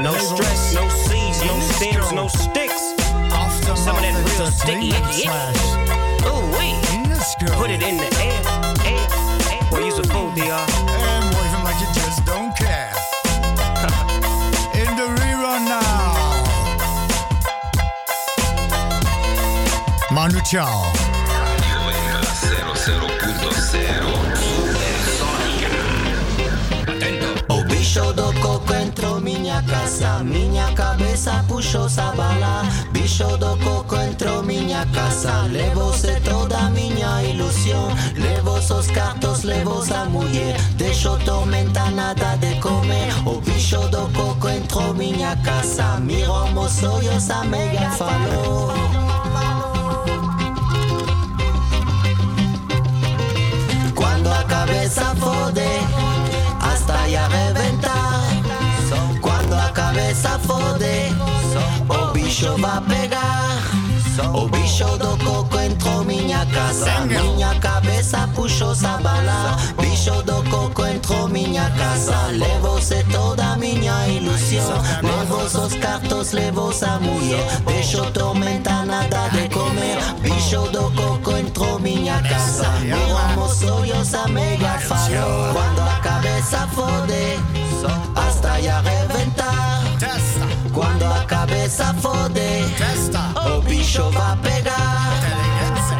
No 0.03 0.15
stress, 0.17 0.75
no 0.75 0.89
seeds, 0.89 1.45
no 1.45 1.59
stems, 1.61 2.13
no 2.13 2.29
sticks. 2.29 2.95
Some 3.77 3.97
of 3.97 4.03
that 4.03 4.17
real 4.39 4.51
sticky 4.51 4.89
icky. 4.91 5.29
Ooh 6.27 6.45
wee. 6.57 6.75
Put 7.57 7.71
it 7.71 7.83
in 7.83 7.99
the 7.99 8.09
air, 8.25 8.41
air. 8.85 9.71
Boy, 9.71 9.85
use 9.85 9.99
a 9.99 10.05
fool, 10.05 10.31
DR. 10.33 10.88
più, 20.39 20.45
ciao. 20.45 20.93
Bicho 27.69 28.13
do 28.13 28.33
coco 28.41 28.75
entrou 28.75 29.21
minha 29.21 29.63
casa, 29.63 30.23
minha 30.23 30.73
cabeça 30.75 31.45
puxou 31.49 31.89
sabala. 31.89 32.63
Bicho 32.93 33.37
do 33.39 33.57
coco 33.59 33.97
entrou 33.97 34.43
minha 34.43 34.87
casa, 34.93 35.43
levou-se 35.51 36.21
toda 36.21 36.71
minha 36.71 37.23
ilusão. 37.25 37.89
Levou 38.17 38.61
seus 38.61 38.87
gatos, 38.89 39.43
levou 39.43 39.83
a 39.93 40.05
mulher, 40.05 40.57
deixou 40.77 41.19
tormenta, 41.21 41.91
nada 41.91 42.37
de 42.37 42.61
comer. 42.61 43.13
O 43.27 43.41
bicho 43.41 43.81
do 43.89 44.09
coco 44.13 44.49
entrou 44.49 44.95
minha 44.95 45.35
casa, 45.37 45.99
mirou 46.01 46.49
meus 46.53 46.83
olhos, 46.83 47.31
a 47.31 47.45
mega 47.45 47.91
falou. 47.91 49.18
Cabeza 54.69 55.15
fode, 55.17 55.67
hasta 56.61 57.09
ya 57.09 57.27
reventar. 57.29 58.21
Cuando 59.21 59.57
a 59.57 59.73
cabeza 59.73 60.39
fode, 60.41 61.11
o 61.89 62.13
bicho 62.13 62.57
va 62.59 62.77
a 62.77 62.81
pegar. 62.83 63.88
O 64.21 64.49
bicho 64.49 64.85
do 64.99 65.17
coco 65.25 65.59
entrou 65.61 66.05
minha 66.05 66.45
casa, 66.47 67.07
minha 67.07 67.55
cabeça 67.61 68.29
puxou 68.35 68.73
essa 68.73 68.99
bala. 68.99 69.57
Bicho 69.81 70.23
do 70.23 70.43
coco 70.51 70.85
entrou 70.85 71.29
minha 71.29 71.71
casa, 71.71 72.17
levou-se 72.33 73.05
toda 73.05 73.57
minha 73.57 74.09
ilusão. 74.09 74.83
Levou 75.03 75.45
os 75.45 75.75
cartos, 75.75 76.33
levou 76.33 76.73
a 76.83 76.99
mulher, 76.99 77.61
deixou 77.67 78.11
tormenta 78.11 78.85
nada 78.85 79.29
de 79.29 79.49
comer. 79.51 79.99
Bicho 80.21 80.63
do 80.73 80.91
coco 81.01 81.37
entrou 81.37 81.79
minha 81.79 82.21
casa, 82.23 82.69
miramos 82.81 83.53
sonhos 83.53 84.15
a 84.15 84.27
mega 84.27 84.79
falou. 84.81 85.53
Quando 85.53 85.81
a 85.81 86.01
cabeça 86.01 86.67
fode, 86.75 87.39
hasta 88.17 88.59
ya 88.59 88.81
reventar. 88.81 89.38
Quando 90.79 91.03
oh, 91.03 91.13
a 91.13 91.25
cabeça 91.25 91.93
foder, 91.95 92.65
Festa. 92.77 93.19
o 93.51 93.61
bicho 93.63 94.09
vai 94.13 94.37
pegar. 94.37 95.11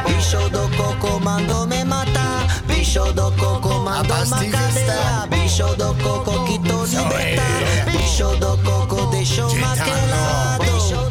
Bicho 0.07 0.49
do 0.51 0.69
coco 0.77 1.19
mandou 1.19 1.67
me 1.67 1.83
matar. 1.83 2.47
Bicho 2.65 3.13
do 3.13 3.33
coco 3.33 3.71
mandou 3.81 4.17
me 4.39 4.49
cadeia. 4.49 5.27
Bicho 5.31 5.67
do 5.75 5.93
coco 6.01 6.45
quitou 6.45 6.85
libertar. 6.85 7.91
Bicho 7.91 8.37
do 8.37 8.57
coco 8.59 9.07
deixou 9.07 9.53
maquelado. 9.57 10.63
Bicho 10.63 11.11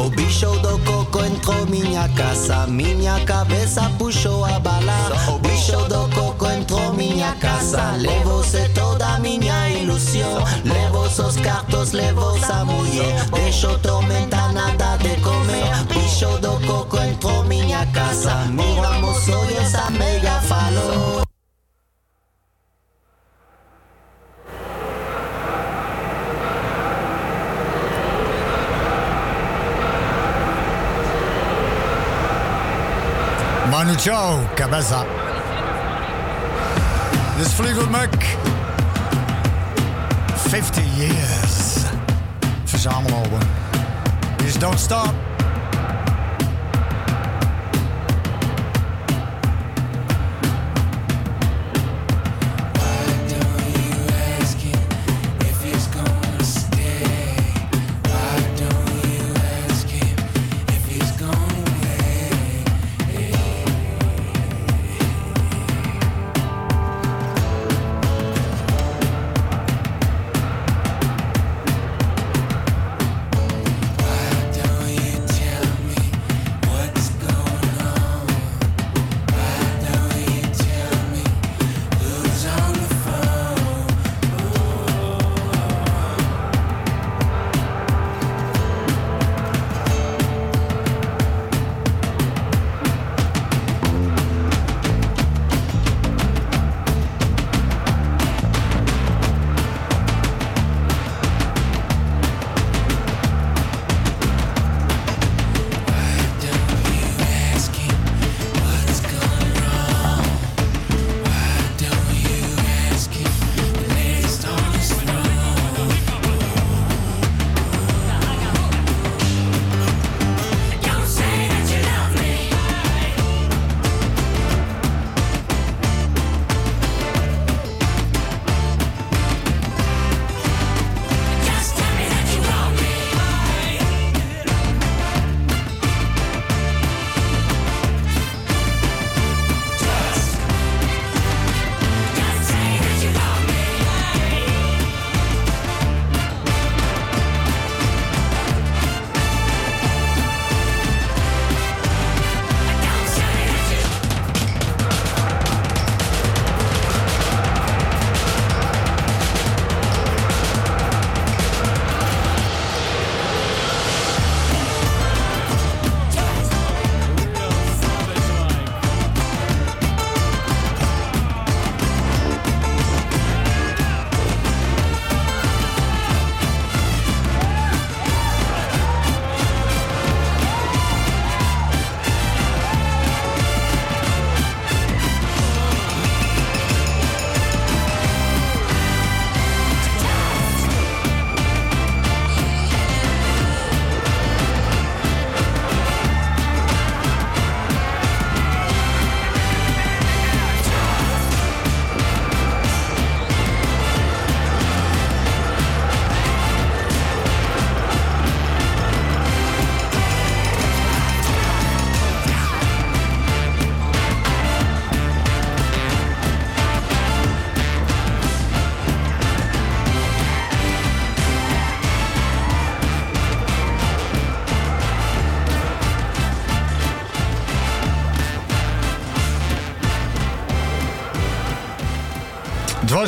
O 0.00 0.08
bicho 0.08 0.50
do 0.60 0.78
coco 0.78 1.22
entrou 1.22 1.66
minha 1.66 2.08
casa, 2.08 2.66
minha 2.66 3.22
cabeça 3.26 3.82
puxou 3.98 4.46
a 4.46 4.58
bala. 4.58 5.12
O 5.28 5.38
bicho 5.38 5.76
do 5.90 6.08
coco 6.14 6.46
entrou 6.50 6.94
minha 6.94 7.32
casa, 7.34 7.92
levou-se 7.98 8.66
toda 8.70 9.18
minha 9.18 9.68
ilusão. 9.68 10.42
Levou 10.64 11.08
seus 11.10 11.36
cartos, 11.36 11.92
levou 11.92 12.34
a 12.50 12.64
mulher, 12.64 13.28
deixou 13.30 13.78
tormentar 13.80 14.50
nada 14.54 14.96
de 14.96 15.20
comer. 15.20 15.84
Bicho 15.92 16.38
do 16.38 16.66
coco 16.66 16.96
entrou 16.96 17.44
minha 17.44 17.84
casa, 17.92 18.46
miramos 18.46 19.28
olhos, 19.28 19.74
a 19.74 19.90
mega 19.90 20.40
falou. 20.40 21.29
Chao, 33.96 34.46
Cabeza. 34.56 35.04
This 37.36 37.48
is 37.48 37.54
Fleetwood 37.54 37.90
Mac. 37.90 38.12
50 40.50 40.82
years. 41.00 41.84
Verzamelalbum. 42.66 43.42
Is 44.44 44.56
Don't 44.56 44.78
Stop. 44.78 45.29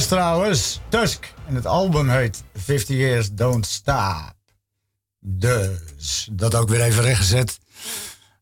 Trouwens 0.06 0.80
Tusk 0.88 1.34
en 1.46 1.54
het 1.54 1.66
album 1.66 2.08
heet 2.08 2.42
50 2.54 2.96
Years 2.96 3.32
Don't 3.32 3.66
Stop. 3.66 4.34
Dus, 5.20 6.28
dat 6.32 6.54
ook 6.54 6.68
weer 6.68 6.80
even 6.80 7.02
rechtgezet. 7.02 7.58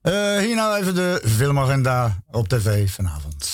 Eh 0.02 0.38
hier 0.38 0.54
nou 0.54 0.80
even 0.80 0.94
de 0.94 1.22
filmagenda 1.24 2.22
op 2.30 2.48
tv 2.48 2.90
vanavond. 2.90 3.49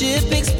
Ship 0.00 0.32
explodes 0.32 0.59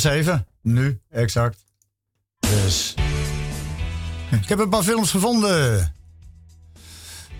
zeven. 0.00 0.46
Nu, 0.62 1.00
exact. 1.10 1.64
Dus. 2.40 2.94
Ik 4.30 4.48
heb 4.48 4.58
een 4.58 4.68
paar 4.68 4.82
films 4.82 5.10
gevonden. 5.10 5.92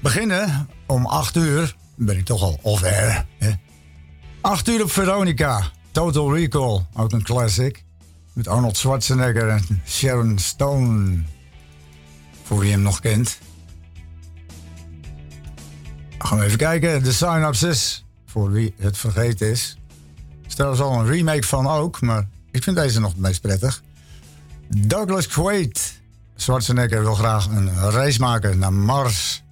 Beginnen 0.02 0.68
om 0.86 1.06
8 1.06 1.36
uur. 1.36 1.76
Ben 1.96 2.16
ik 2.16 2.24
toch 2.24 2.58
al 2.62 2.78
hè? 2.80 3.20
8 4.40 4.68
uur 4.68 4.82
op 4.82 4.90
Veronica. 4.90 5.70
Total 5.90 6.34
Recall. 6.34 6.86
Ook 6.94 7.12
een 7.12 7.22
classic. 7.22 7.84
Met 8.32 8.48
Arnold 8.48 8.76
Schwarzenegger 8.76 9.48
en 9.48 9.82
Sharon 9.86 10.38
Stone. 10.38 11.22
Voor 12.42 12.58
wie 12.58 12.70
hem 12.70 12.82
nog 12.82 13.00
kent. 13.00 13.38
Gaan 16.18 16.38
we 16.38 16.44
even 16.44 16.58
kijken. 16.58 17.02
De 17.02 17.12
Synopsis. 17.12 18.04
Voor 18.26 18.50
wie 18.50 18.74
het 18.78 18.98
vergeten 18.98 19.50
is. 19.50 19.78
Er 20.56 20.72
is 20.72 20.80
al 20.80 21.00
een 21.00 21.06
remake 21.06 21.46
van 21.46 21.66
ook. 21.66 22.00
Maar 22.00 22.28
ik 22.50 22.62
vind 22.62 22.76
deze 22.76 23.00
nog 23.00 23.10
het 23.10 23.20
meest 23.20 23.40
prettig. 23.40 23.82
Douglas 24.68 25.26
Quaid. 25.26 26.00
Schwarzenegger 26.36 27.02
wil 27.02 27.14
graag 27.14 27.46
een 27.46 27.90
reis 27.90 28.18
maken 28.18 28.58
naar 28.58 28.72
Mars. 28.72 29.42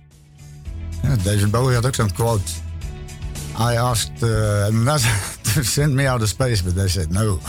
Ja, 1.03 1.17
David 1.23 1.51
Bowie 1.51 1.75
had 1.75 1.87
ook 1.87 1.95
zo'n 1.95 2.13
quote. 2.13 2.51
I 3.59 3.77
asked 3.77 4.23
uh, 4.23 4.67
not 4.89 5.01
to 5.55 5.63
send 5.63 5.93
me 5.93 6.11
out 6.11 6.23
of 6.23 6.29
space, 6.29 6.65
but 6.65 6.75
they 6.75 6.89
said 6.89 7.11
no. 7.11 7.41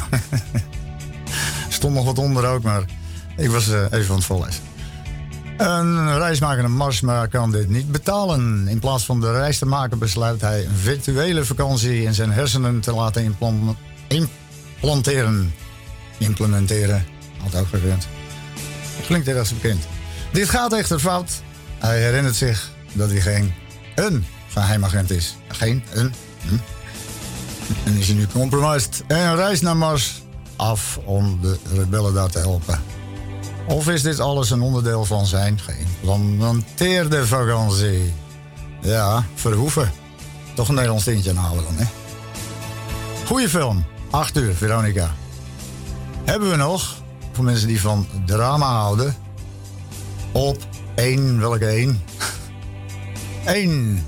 Stond 1.69 1.93
nog 1.93 2.05
wat 2.05 2.19
onder 2.19 2.45
ook, 2.45 2.63
maar 2.63 2.85
ik 3.37 3.49
was 3.49 3.69
eh, 3.69 3.81
even 3.91 4.09
aan 4.09 4.15
het 4.15 4.25
vollezen. 4.25 4.63
Een 5.57 6.17
reis 6.17 6.39
maken 6.39 6.61
naar 6.61 6.71
Mars, 6.71 7.01
maar 7.01 7.27
kan 7.27 7.51
dit 7.51 7.69
niet 7.69 7.91
betalen. 7.91 8.67
In 8.67 8.79
plaats 8.79 9.05
van 9.05 9.19
de 9.21 9.31
reis 9.31 9.57
te 9.57 9.65
maken 9.65 9.99
besluit 9.99 10.41
hij 10.41 10.65
een 10.65 10.75
virtuele 10.75 11.45
vakantie 11.45 12.03
in 12.03 12.13
zijn 12.13 12.31
hersenen 12.31 12.79
te 12.79 12.93
laten 12.93 13.23
implan- 13.23 13.77
implanteren. 14.77 15.53
Implementeren, 16.17 17.05
had 17.37 17.55
ook 17.55 17.67
gekund. 17.67 18.07
Klinkt 19.05 19.27
erg 19.27 19.53
bekend. 19.53 19.87
Dit 20.31 20.49
gaat 20.49 20.73
echter 20.73 20.99
fout. 20.99 21.41
Hij 21.77 22.01
herinnert 22.01 22.35
zich 22.35 22.71
dat 22.93 23.09
hij 23.09 23.21
geen 23.21 23.53
een 23.95 24.25
geheimagent 24.47 25.09
is. 25.09 25.35
Geen 25.47 25.83
een. 25.93 26.13
Hm. 26.41 26.55
En 27.83 27.97
is 27.97 28.07
hij 28.07 28.15
nu 28.15 28.27
compromised. 28.27 29.03
En 29.07 29.17
een 29.17 29.35
reis 29.35 29.61
naar 29.61 29.77
Mars 29.77 30.21
af 30.55 30.99
om 31.05 31.39
de 31.41 31.57
rebellen 31.73 32.13
daar 32.13 32.29
te 32.29 32.39
helpen. 32.39 32.81
Of 33.67 33.89
is 33.89 34.01
dit 34.01 34.19
alles 34.19 34.49
een 34.49 34.61
onderdeel 34.61 35.05
van 35.05 35.25
zijn 35.25 35.59
geïmplanteerde 35.59 37.27
vakantie? 37.27 38.13
Ja, 38.81 39.25
verhoeven. 39.35 39.91
Toch 40.53 40.67
een 40.67 40.73
Nederlands 40.73 41.03
tintje 41.03 41.29
aanhouden 41.29 41.63
dan, 41.63 41.75
hè? 41.77 41.85
Goeie 43.25 43.49
film. 43.49 43.85
8 44.09 44.37
uur, 44.37 44.53
Veronica. 44.53 45.13
Hebben 46.23 46.49
we 46.49 46.55
nog, 46.55 46.95
voor 47.31 47.43
mensen 47.43 47.67
die 47.67 47.81
van 47.81 48.07
drama 48.25 48.65
houden... 48.65 49.15
op 50.31 50.57
één, 50.95 51.39
welke 51.39 51.65
één? 51.65 52.03
Eén. 53.45 54.05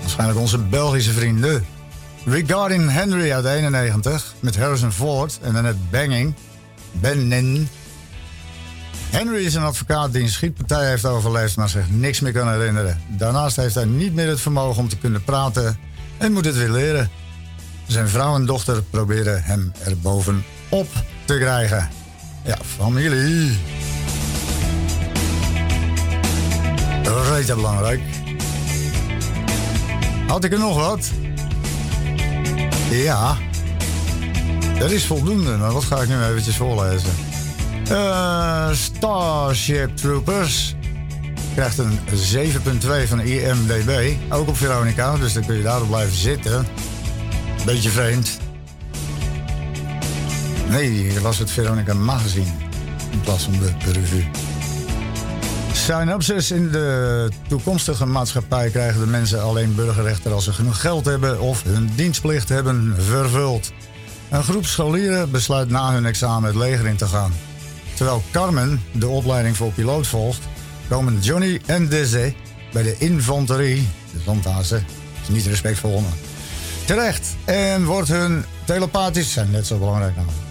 Waarschijnlijk 0.00 0.38
onze 0.38 0.58
Belgische 0.58 1.12
vrienden. 1.12 1.66
Regarding 2.24 2.90
Henry 2.90 3.32
uit 3.32 3.44
91 3.44 4.34
met 4.40 4.56
Harrison 4.56 4.92
Ford 4.92 5.38
en 5.42 5.52
dan 5.52 5.64
het 5.64 5.90
Banging. 5.90 6.34
Benin. 6.92 7.68
Henry 9.10 9.44
is 9.44 9.54
een 9.54 9.62
advocaat 9.62 10.12
die 10.12 10.22
een 10.22 10.28
schietpartij 10.28 10.88
heeft 10.88 11.04
overleefd, 11.04 11.56
maar 11.56 11.68
zich 11.68 11.90
niks 11.90 12.20
meer 12.20 12.32
kan 12.32 12.50
herinneren. 12.50 13.00
Daarnaast 13.08 13.56
heeft 13.56 13.74
hij 13.74 13.84
niet 13.84 14.14
meer 14.14 14.28
het 14.28 14.40
vermogen 14.40 14.82
om 14.82 14.88
te 14.88 14.98
kunnen 14.98 15.24
praten 15.24 15.78
en 16.18 16.32
moet 16.32 16.44
het 16.44 16.56
weer 16.56 16.70
leren. 16.70 17.10
Zijn 17.86 18.08
vrouw 18.08 18.34
en 18.34 18.46
dochter 18.46 18.82
proberen 18.82 19.42
hem 19.42 19.72
er 19.84 19.98
bovenop 19.98 20.88
te 21.24 21.38
krijgen. 21.38 21.88
Ja, 22.42 22.58
familie. 22.76 23.56
Rete 27.30 27.54
belangrijk. 27.54 28.00
Had 30.26 30.44
ik 30.44 30.52
er 30.52 30.58
nog 30.58 30.76
wat? 30.76 31.10
Ja. 32.90 33.36
Dat 34.78 34.90
is 34.90 35.06
voldoende, 35.06 35.56
maar 35.56 35.72
wat 35.72 35.84
ga 35.84 36.00
ik 36.02 36.08
nu 36.08 36.22
eventjes 36.22 36.56
voorlezen? 36.56 37.10
Eh, 37.88 38.72
Starship 38.72 39.96
Troopers 39.96 40.74
krijgt 41.54 41.78
een 41.78 41.98
7.2 42.32 43.08
van 43.08 43.20
IMDB. 43.20 44.12
Ook 44.28 44.48
op 44.48 44.56
Veronica, 44.56 45.16
dus 45.16 45.32
dan 45.32 45.46
kun 45.46 45.56
je 45.56 45.62
daarop 45.62 45.88
blijven 45.88 46.16
zitten. 46.16 46.66
Beetje 47.64 47.90
vreemd. 47.90 48.38
Nee, 50.68 51.06
ik 51.08 51.20
las 51.20 51.38
het 51.38 51.50
Veronica 51.50 51.94
Magazine 51.94 52.52
in 53.10 53.20
plaats 53.20 53.44
van 53.44 53.52
de 53.52 53.92
revue. 53.92 54.24
Synopsis 55.72 56.50
in 56.50 56.70
de 56.70 57.28
toekomstige 57.48 58.06
maatschappij 58.06 58.70
krijgen 58.70 59.00
de 59.00 59.06
mensen 59.06 59.42
alleen 59.42 59.74
burgerrechten 59.74 60.32
als 60.32 60.44
ze 60.44 60.52
genoeg 60.52 60.80
geld 60.80 61.04
hebben 61.04 61.40
of 61.40 61.62
hun 61.62 61.90
dienstplicht 61.94 62.48
hebben 62.48 62.94
vervuld. 62.98 63.72
Een 64.30 64.42
groep 64.42 64.66
scholieren 64.66 65.30
besluit 65.30 65.68
na 65.68 65.92
hun 65.92 66.06
examen 66.06 66.48
het 66.48 66.58
leger 66.58 66.86
in 66.86 66.96
te 66.96 67.06
gaan. 67.06 67.32
Terwijl 67.94 68.22
Carmen 68.30 68.82
de 68.92 69.08
opleiding 69.08 69.56
voor 69.56 69.72
piloot 69.72 70.06
volgt, 70.06 70.40
komen 70.88 71.20
Johnny 71.20 71.60
en 71.66 71.88
Dizzy 71.88 72.34
bij 72.72 72.82
de 72.82 72.96
infanterie, 72.98 73.88
de 74.12 74.18
landhazen, 74.26 74.86
niet 75.28 75.46
respectvol, 75.46 76.00
maar 76.00 76.23
terecht. 76.84 77.36
En 77.44 77.84
wordt 77.84 78.08
hun 78.08 78.44
telepathisch, 78.64 79.32
zijn 79.32 79.50
net 79.50 79.66
zo 79.66 79.78
belangrijk 79.78 80.16
namelijk. 80.16 80.42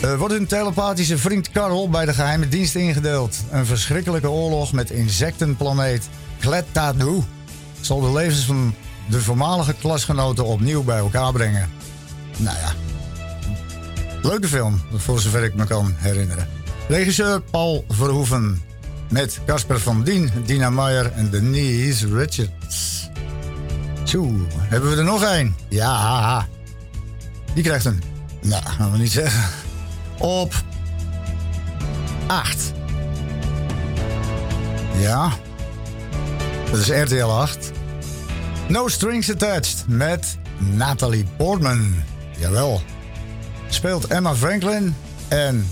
Eh, 0.00 0.14
wordt 0.14 0.34
hun 0.34 0.46
telepathische 0.46 1.18
vriend 1.18 1.50
Karel 1.50 1.88
bij 1.88 2.04
de 2.04 2.14
geheime 2.14 2.48
dienst 2.48 2.74
ingedeeld. 2.74 3.36
Een 3.50 3.66
verschrikkelijke 3.66 4.30
oorlog 4.30 4.72
met 4.72 4.90
insectenplaneet 4.90 6.08
Klettadu 6.38 7.22
zal 7.80 8.00
de 8.00 8.12
levens 8.12 8.44
van 8.44 8.74
de 9.08 9.20
voormalige 9.20 9.74
klasgenoten 9.74 10.44
opnieuw 10.44 10.82
bij 10.82 10.98
elkaar 10.98 11.32
brengen. 11.32 11.70
Nou 12.36 12.56
ja, 12.56 12.72
leuke 14.22 14.48
film, 14.48 14.80
voor 14.94 15.20
zover 15.20 15.44
ik 15.44 15.54
me 15.54 15.66
kan 15.66 15.94
herinneren. 15.96 16.48
Regisseur 16.88 17.40
Paul 17.40 17.84
Verhoeven 17.88 18.62
met 19.10 19.40
Casper 19.46 19.80
van 19.80 20.02
Dien, 20.02 20.30
Dina 20.44 20.70
Meyer 20.70 21.12
en 21.12 21.30
Denise 21.30 22.14
Richards. 22.14 22.97
Hebben 24.10 24.90
we 24.90 24.96
er 24.96 25.04
nog 25.04 25.22
één? 25.22 25.56
Ja, 25.68 26.46
die 27.54 27.62
krijgt 27.62 27.84
een, 27.84 28.02
nou, 28.42 28.62
gaan 28.64 28.92
we 28.92 28.98
niet 28.98 29.12
zeggen 29.12 29.42
op 30.18 30.54
8. 32.26 32.72
Ja, 34.98 35.32
dat 36.70 36.78
is 36.78 36.88
RTL 36.88 37.24
8. 37.24 37.70
No 38.68 38.88
Strings 38.88 39.30
Attached 39.30 39.84
met 39.86 40.38
Natalie 40.58 41.26
Portman. 41.36 41.94
Jawel. 42.38 42.82
Speelt 43.68 44.06
Emma 44.06 44.34
Franklin 44.34 44.94
en 45.28 45.70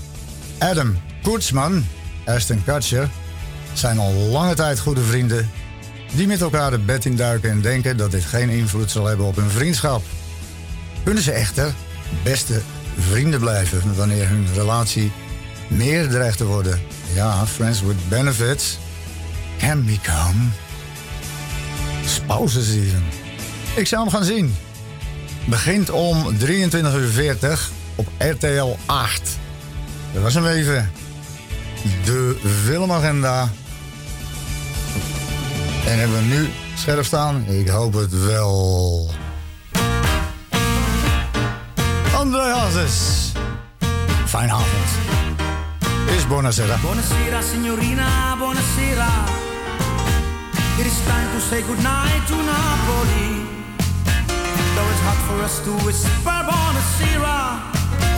Adam 0.57 0.97
Koetsman, 1.23 1.85
Aston 2.25 2.63
Kutcher, 2.63 3.09
zijn 3.73 3.99
al 3.99 4.11
lange 4.11 4.55
tijd 4.55 4.79
goede 4.79 5.03
vrienden 5.03 5.49
die 6.13 6.27
met 6.27 6.41
elkaar 6.41 6.71
het 6.71 6.85
bed 6.85 7.05
induiken 7.05 7.49
en 7.49 7.61
denken 7.61 7.97
dat 7.97 8.11
dit 8.11 8.25
geen 8.25 8.49
invloed 8.49 8.91
zal 8.91 9.05
hebben 9.05 9.25
op 9.25 9.35
hun 9.35 9.49
vriendschap. 9.49 10.03
Kunnen 11.03 11.23
ze 11.23 11.31
echter 11.31 11.73
beste 12.23 12.61
vrienden 12.97 13.39
blijven 13.39 13.95
wanneer 13.95 14.27
hun 14.27 14.47
relatie 14.53 15.11
meer 15.67 16.09
dreigt 16.09 16.37
te 16.37 16.45
worden. 16.45 16.81
Ja, 17.13 17.45
friends 17.45 17.81
with 17.81 18.09
benefits 18.09 18.77
can 19.59 19.85
become 19.85 20.49
spouses 22.05 22.69
even. 22.69 23.03
Ik 23.75 23.87
zou 23.87 24.01
hem 24.01 24.11
gaan 24.11 24.23
zien. 24.23 24.55
Begint 25.45 25.89
om 25.89 26.37
23.40 26.39 26.39
uur 26.41 27.59
op 27.95 28.07
RTL 28.17 28.75
8. 28.85 29.37
Dat 30.13 30.21
was 30.21 30.33
hem 30.33 30.45
even. 30.45 30.91
De 32.05 32.35
filmagenda. 32.65 33.49
En 35.87 35.99
hebben 35.99 36.17
we 36.17 36.23
nu 36.23 36.49
scherp 36.75 37.05
staan? 37.05 37.45
Ik 37.45 37.67
hoop 37.67 37.93
het 37.93 38.25
wel. 38.25 39.11
André 42.15 42.53
Hazes. 42.53 43.31
Fijne 44.25 44.51
avond. 44.51 44.89
Is 46.15 46.27
buonasera. 46.27 46.77
Buonasera 46.81 47.41
signorina, 47.41 48.35
buonasera. 48.37 49.09
It 50.79 50.85
is 50.85 50.97
time 51.05 51.29
to 51.33 51.39
say 51.49 51.61
goodnight 51.61 52.27
to 52.27 52.35
Napoli. 52.35 53.29
Though 54.75 54.91
it's 54.93 55.01
hot 55.07 55.19
for 55.27 55.43
us 55.43 55.55
to 55.63 55.85
whisper 55.85 56.39
buonasera. 56.49 57.39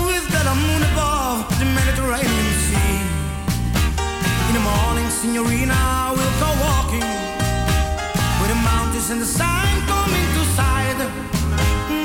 With 0.05 0.25
the 0.31 0.55
moon 0.65 0.83
above 0.91 1.57
the 1.59 1.65
Mediterranean 1.65 2.53
Sea. 2.65 2.99
In 4.47 4.53
the 4.57 4.63
morning, 4.71 5.09
signorina, 5.21 6.13
we'll 6.15 6.39
go 6.39 6.63
walking. 6.63 6.78
And 9.11 9.19
the 9.19 9.25
sun 9.25 9.67
coming 9.87 10.27
to 10.37 10.43
sight. 10.53 10.97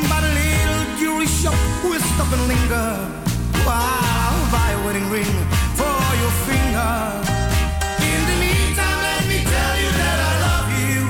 By 0.08 0.20
the 0.24 0.32
little 0.40 0.84
jewelry 0.98 1.26
shop, 1.26 1.54
we'll 1.84 2.00
stop 2.00 2.32
and 2.32 2.48
linger. 2.48 2.96
I'll 3.68 4.46
buy 4.50 4.70
a 4.72 4.80
wedding 4.86 5.10
ring 5.10 5.34
for 5.76 6.00
your 6.22 6.32
finger. 6.48 6.94
In 8.08 8.20
the 8.30 8.36
meantime, 8.40 8.98
let 9.04 9.22
me 9.28 9.36
tell 9.44 9.76
you 9.84 9.90
that 10.00 10.18
I 10.28 10.32
love 10.48 10.68
you. 10.80 11.04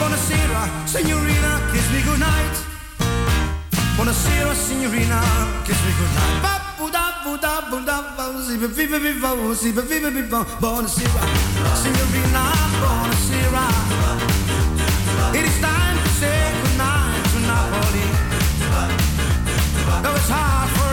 Buonasera, 0.00 0.62
signorina, 0.88 1.60
kiss 1.72 1.86
me 1.92 2.00
goodnight. 2.00 2.56
Buonasera, 4.00 4.54
signorina, 4.54 5.20
kiss 5.66 5.76
me 5.84 5.92
goodnight. 5.98 6.40
Buonasera, 10.60 11.22
signorina, 11.84 12.42
buonasera. 12.80 14.45
Hard 20.28 20.85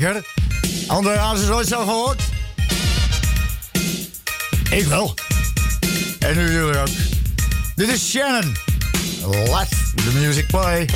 lekker. 0.00 0.24
Andere 0.86 1.34
is 1.34 1.48
ooit 1.48 1.68
zo 1.68 1.84
gehoord? 1.84 2.22
Ik 4.70 4.84
wel. 4.84 5.14
En 6.18 6.36
nu 6.36 6.52
jullie 6.52 6.78
ook. 6.78 6.88
Dit 7.74 7.88
is 7.88 8.10
Shannon. 8.10 8.56
Let 9.30 9.68
the 9.94 10.10
music 10.14 10.46
play. 10.46 10.86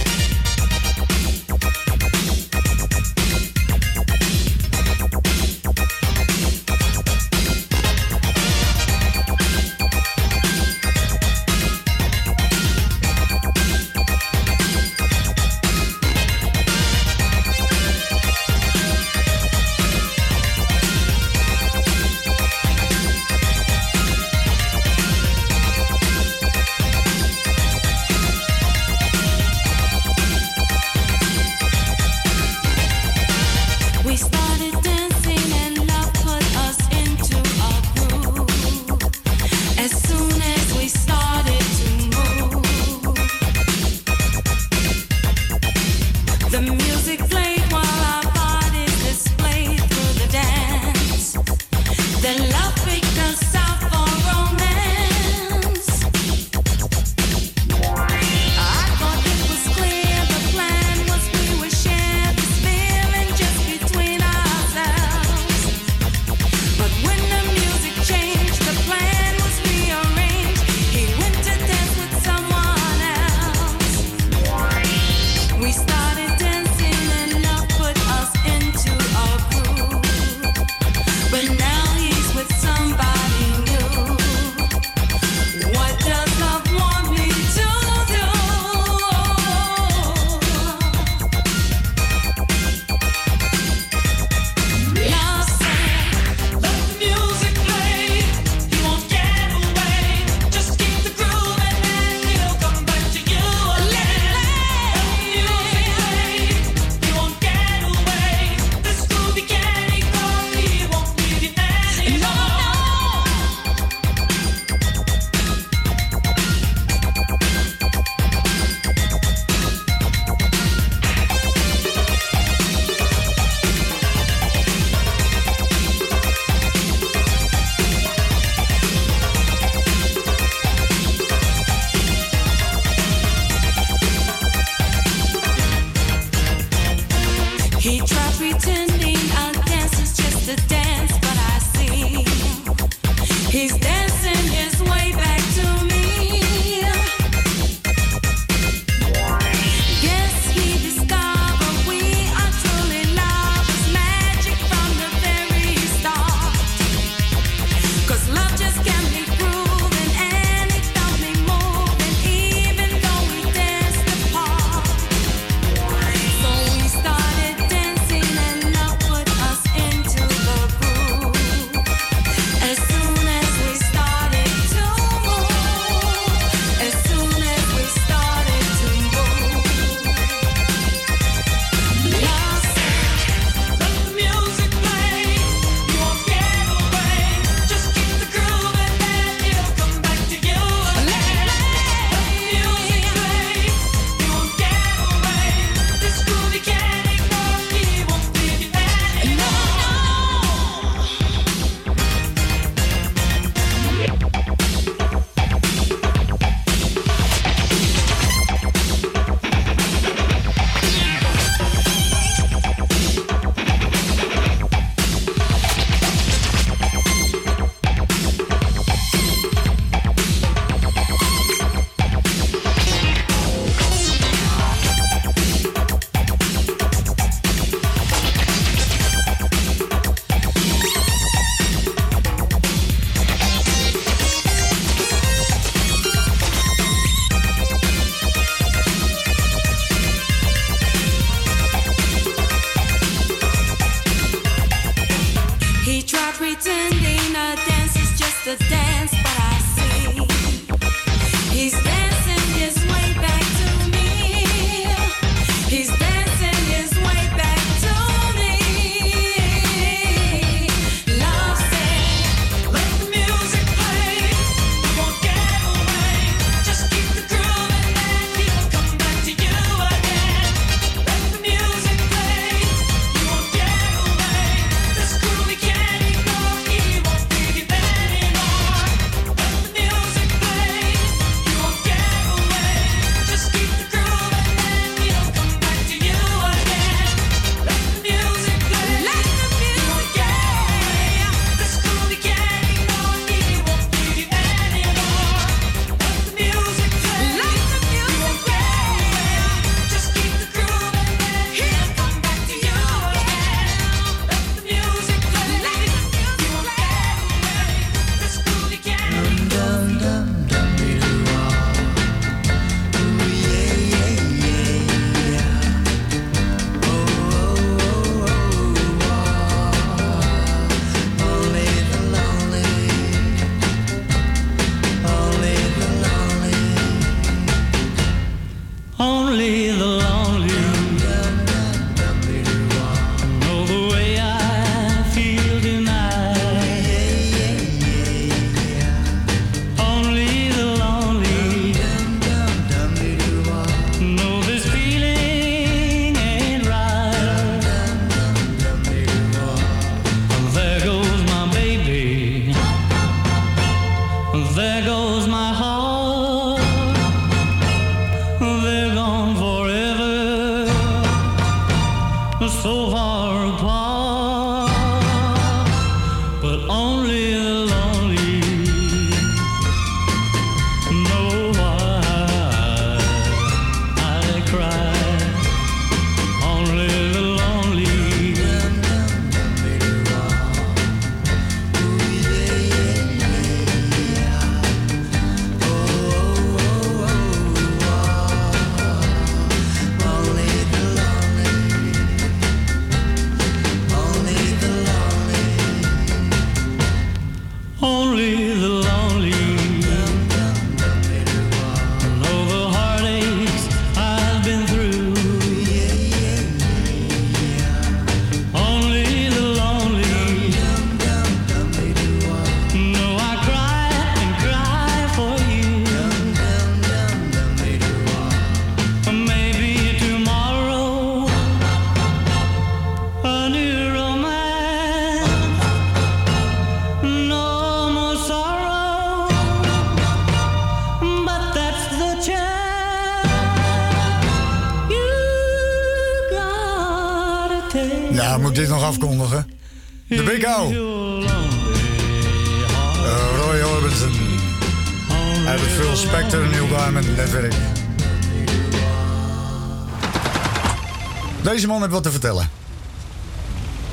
Man 451.81 451.89
heeft 451.89 452.03
wat 452.05 452.13
te 452.13 452.21
vertellen. 452.21 452.51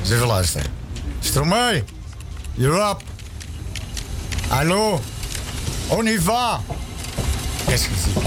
Eens 0.00 0.10
even 0.10 0.26
luisteren. 0.26 0.70
Stromae, 1.20 1.84
you're 2.54 2.90
up. 2.90 3.02
Hallo, 4.48 5.00
on 5.88 6.06
y 6.06 6.18
va. 6.18 6.60
Qu'est-ce 7.66 7.88
que 7.88 7.94
c'est? 8.04 8.24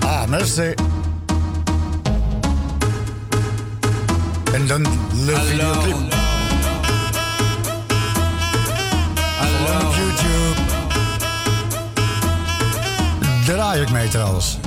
Ah, 0.00 0.26
merci. 0.28 0.74
En 4.52 4.66
dan 4.66 4.82
de 4.82 5.40
videoclip. 5.46 6.14
Gewoon 9.40 9.86
op 9.86 9.94
YouTube. 9.94 10.60
Draai 13.44 13.80
ik 13.80 13.90
mee 13.90 14.08
trouwens. 14.08 14.58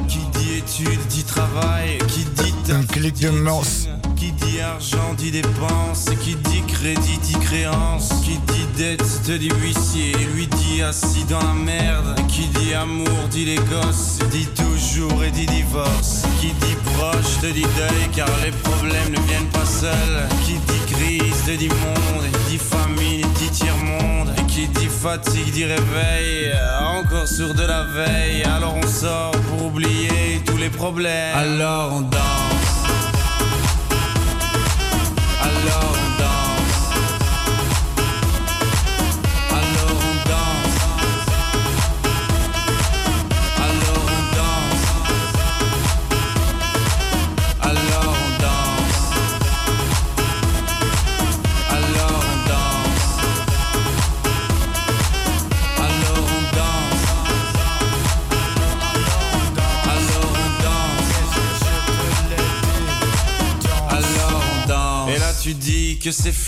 Qui 0.82 0.88
dit 0.88 0.94
études 0.94 1.08
dit 1.10 1.24
travail, 1.24 1.98
qui 2.08 2.26
dit 2.26 2.70
Een 2.70 2.86
klik 2.88 3.16
de. 3.20 3.88
Qui 4.16 4.32
dit 4.32 4.60
argent 4.62 5.14
dit 5.16 5.32
dépense, 5.32 6.06
qui 6.24 6.36
dit 6.36 6.64
crédit 6.68 7.20
dit 7.22 7.38
créance, 7.40 8.10
qui 8.24 8.40
dit 8.52 8.68
dette 8.78 9.22
te 9.24 9.38
dit 9.38 9.52
huissier, 9.62 10.16
lui 10.34 10.48
dit 10.48 10.82
assis 10.82 11.26
dans 11.30 11.40
la 11.40 11.53
merde, 11.53 12.16
qui 12.28 12.48
dit 12.48 12.74
amour 12.74 13.28
dit 13.30 13.45
les 13.45 13.58
gosses, 13.58 14.20
dit 14.32 14.48
toujours 14.56 15.24
et 15.24 15.30
dit 15.30 15.45
divorce, 15.45 16.24
qui 16.40 16.48
dit 16.48 16.78
proche 16.95 17.40
te 17.41 17.48
dit 17.48 17.62
deuil 17.78 18.10
car 18.16 18.30
les 18.44 18.52
problèmes 18.52 19.12
ne 19.12 19.20
viennent 19.28 19.52
pas 19.53 19.66
seuls, 19.66 20.28
qui 20.45 20.53
dit 20.53 20.94
crise 20.94 21.44
te 21.45 21.52
dit 21.52 21.70
monde, 21.70 22.26
dit 22.49 22.58
famine 22.58 23.28
dit 23.38 23.49
tiers-monde, 23.52 24.34
et 24.38 24.40
qui 24.52 24.68
dit 24.68 24.88
fatigue 24.88 25.52
dit 25.53 25.65
réveil, 25.65 26.52
encore 26.82 27.28
sur 27.28 27.53
de 27.53 27.64
la 27.64 27.84
veille, 27.84 28.44
alors 28.44 28.76
on 28.76 28.88
sort 28.88 29.32
pour 29.48 29.68
oublier 29.68 30.41
tous 30.45 30.57
les 30.57 30.69
problèmes, 30.69 31.36
alors 31.36 31.94
on 31.94 32.02
danse. 32.02 32.40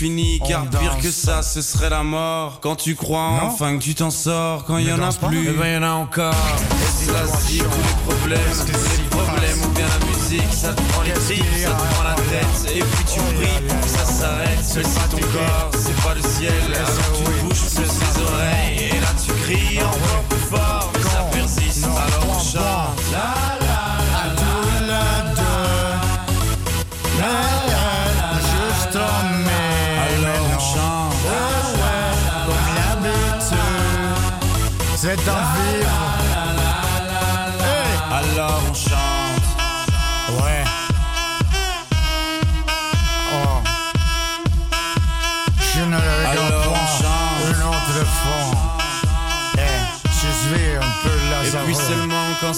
Fini, 0.04 0.40
car 0.46 0.66
pire 0.66 0.98
que 1.02 1.12
ça, 1.12 1.42
ce 1.42 1.62
serait 1.62 1.90
la 1.90 2.04
mort. 2.04 2.60
Quand 2.60 2.76
tu 2.76 2.94
crois 2.96 3.40
enfin 3.44 3.78
que 3.78 3.84
tu 3.84 3.96
t'en 3.96 4.10
sors, 4.12 4.66
quand 4.66 4.78
il 4.78 4.90
y 4.90 4.92
en 4.92 5.02
a 5.02 5.14
plus, 5.14 5.48
eh 5.48 5.52
ben 5.52 5.76
y 5.76 5.78
en 5.78 5.84
a 5.84 5.92
encore. 5.92 6.34
Et 6.34 7.06
cela 7.06 7.26
se 7.26 7.48
dit 7.48 7.60
tous 7.60 7.64
les 7.64 8.16
problèmes, 8.16 8.40
les 8.68 9.10
problèmes 9.18 9.62
ou 9.64 9.70
bien 9.70 9.86
la 9.88 10.06
musique, 10.06 10.54
ça 10.54 10.74
te 10.74 10.82
prend 10.92 11.04
les 11.04 11.14
tripes, 11.14 11.46
ça 11.58 11.70
te 11.70 11.94
prend 11.94 12.04
la 12.04 12.16
tête. 12.16 12.76
Et 12.76 12.80
puis 12.80 13.06
tu 13.14 13.20
pries 13.36 13.62
pour 13.66 13.80
que 13.80 13.88
ça 13.88 14.06
s'arrête. 14.06 14.60
Mais 14.76 14.84
c'est 14.84 15.10
ton 15.10 15.22
corps, 15.32 15.72
c'est 15.72 16.02
pas 16.04 16.16
le 16.16 16.22
ciel. 16.22 16.64
Alors 16.76 16.90
tu 17.16 17.24
bouges 17.46 17.70
plus 17.76 17.88
tes 17.88 18.22
oreilles. 18.22 18.90
Et 18.92 19.00
là 19.00 19.12
tu 19.26 19.32
cries 19.44 19.80
encore 19.80 20.24
plus 20.30 20.46
fort, 20.52 20.92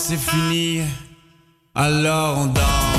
c'est 0.08 0.18
fini, 0.18 0.82
alors 1.74 2.38
on 2.38 2.46
danse. 2.46 2.95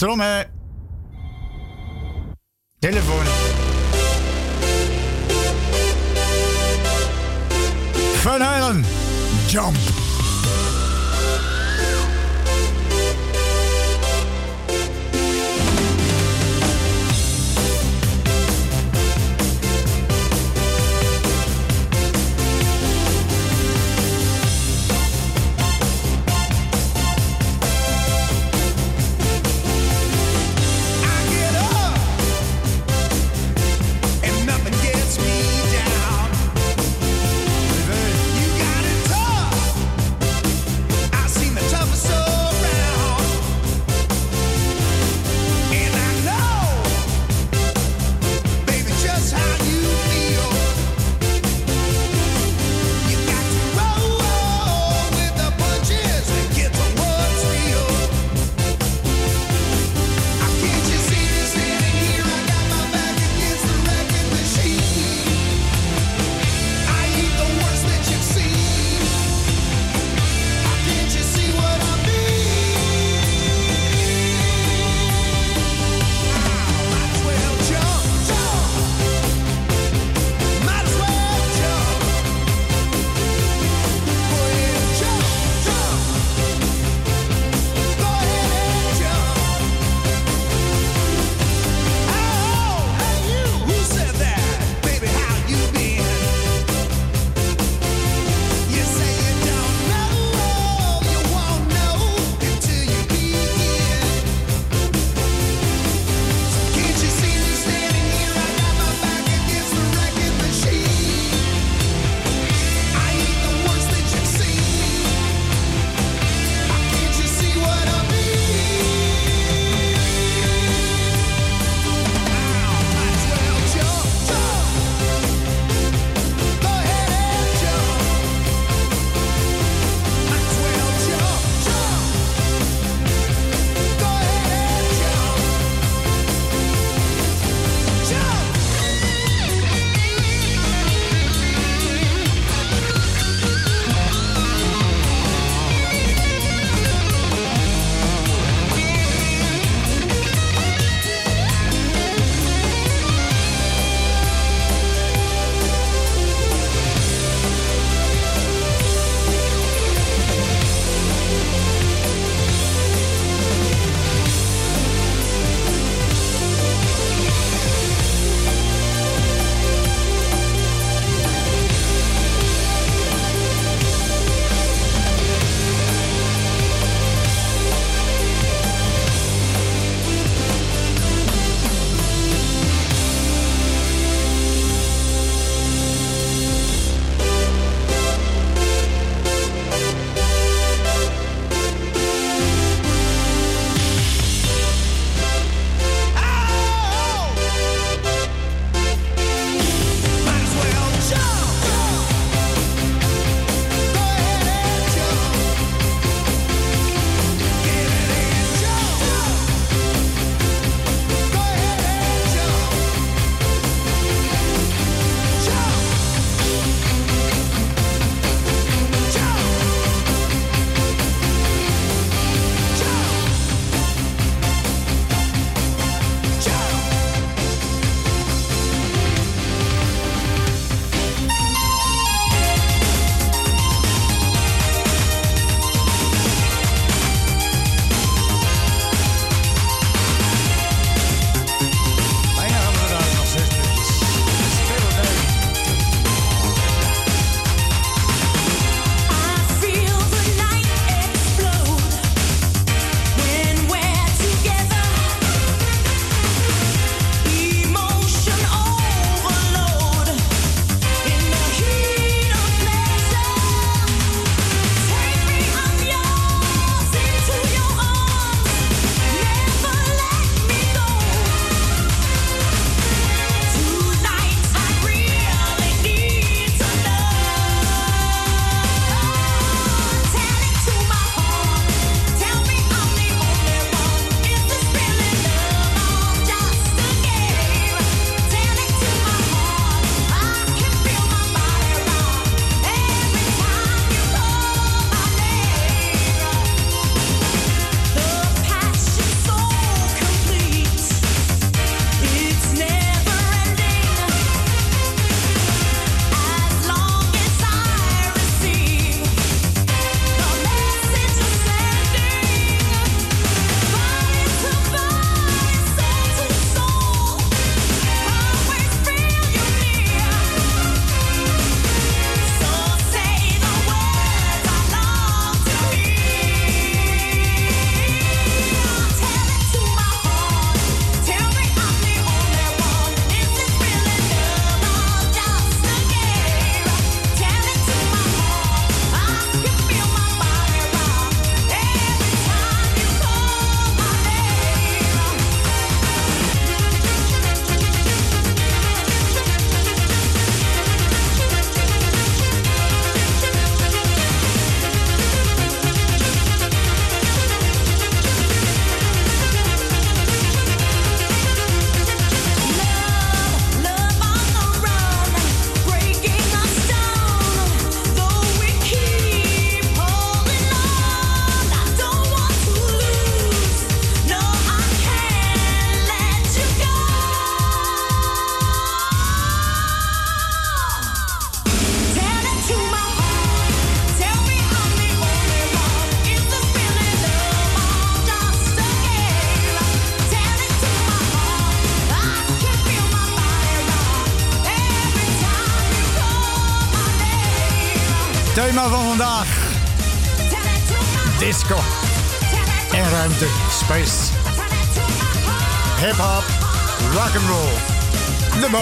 Stromae. 0.00 0.49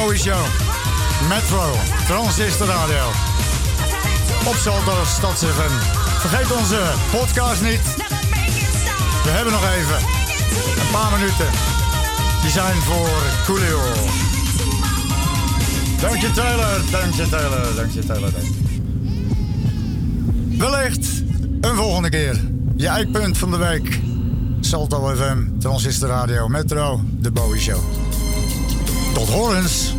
Bowie 0.09 0.23
Show. 0.23 0.45
Metro. 1.29 1.73
Transistor 2.07 2.67
Radio. 2.67 3.05
Op 4.47 4.55
Zolder 4.55 5.07
Stads 5.07 5.43
FM. 5.43 5.73
Vergeet 6.21 6.53
onze 6.57 6.81
podcast 7.11 7.63
niet. 7.63 7.81
We 9.25 9.31
hebben 9.31 9.53
nog 9.53 9.63
even 9.63 9.97
een 10.81 10.91
paar 10.93 11.19
minuten. 11.19 11.47
Die 12.43 12.51
zijn 12.51 12.75
voor 12.75 13.09
Coolio. 13.47 13.81
Dank 16.01 16.17
je 16.17 16.31
Taylor, 16.31 16.81
dank 16.91 17.15
je 17.15 17.29
Taylor, 17.29 17.75
dank 17.75 17.93
je 17.93 18.07
Taylor. 18.07 18.33
Wellicht 20.59 21.23
een 21.61 21.77
volgende 21.77 22.09
keer. 22.09 22.41
Je 22.77 22.87
eikpunt 22.87 23.39
van 23.39 23.51
de 23.51 23.57
week. 23.57 24.01
Salto 24.61 25.15
FM, 25.17 25.59
Transistor 25.59 26.09
Radio, 26.09 26.49
Metro, 26.49 27.01
de 27.19 27.31
Bowie 27.31 27.61
Show. 27.61 27.81
Tot 29.15 29.29
horens 29.29 29.93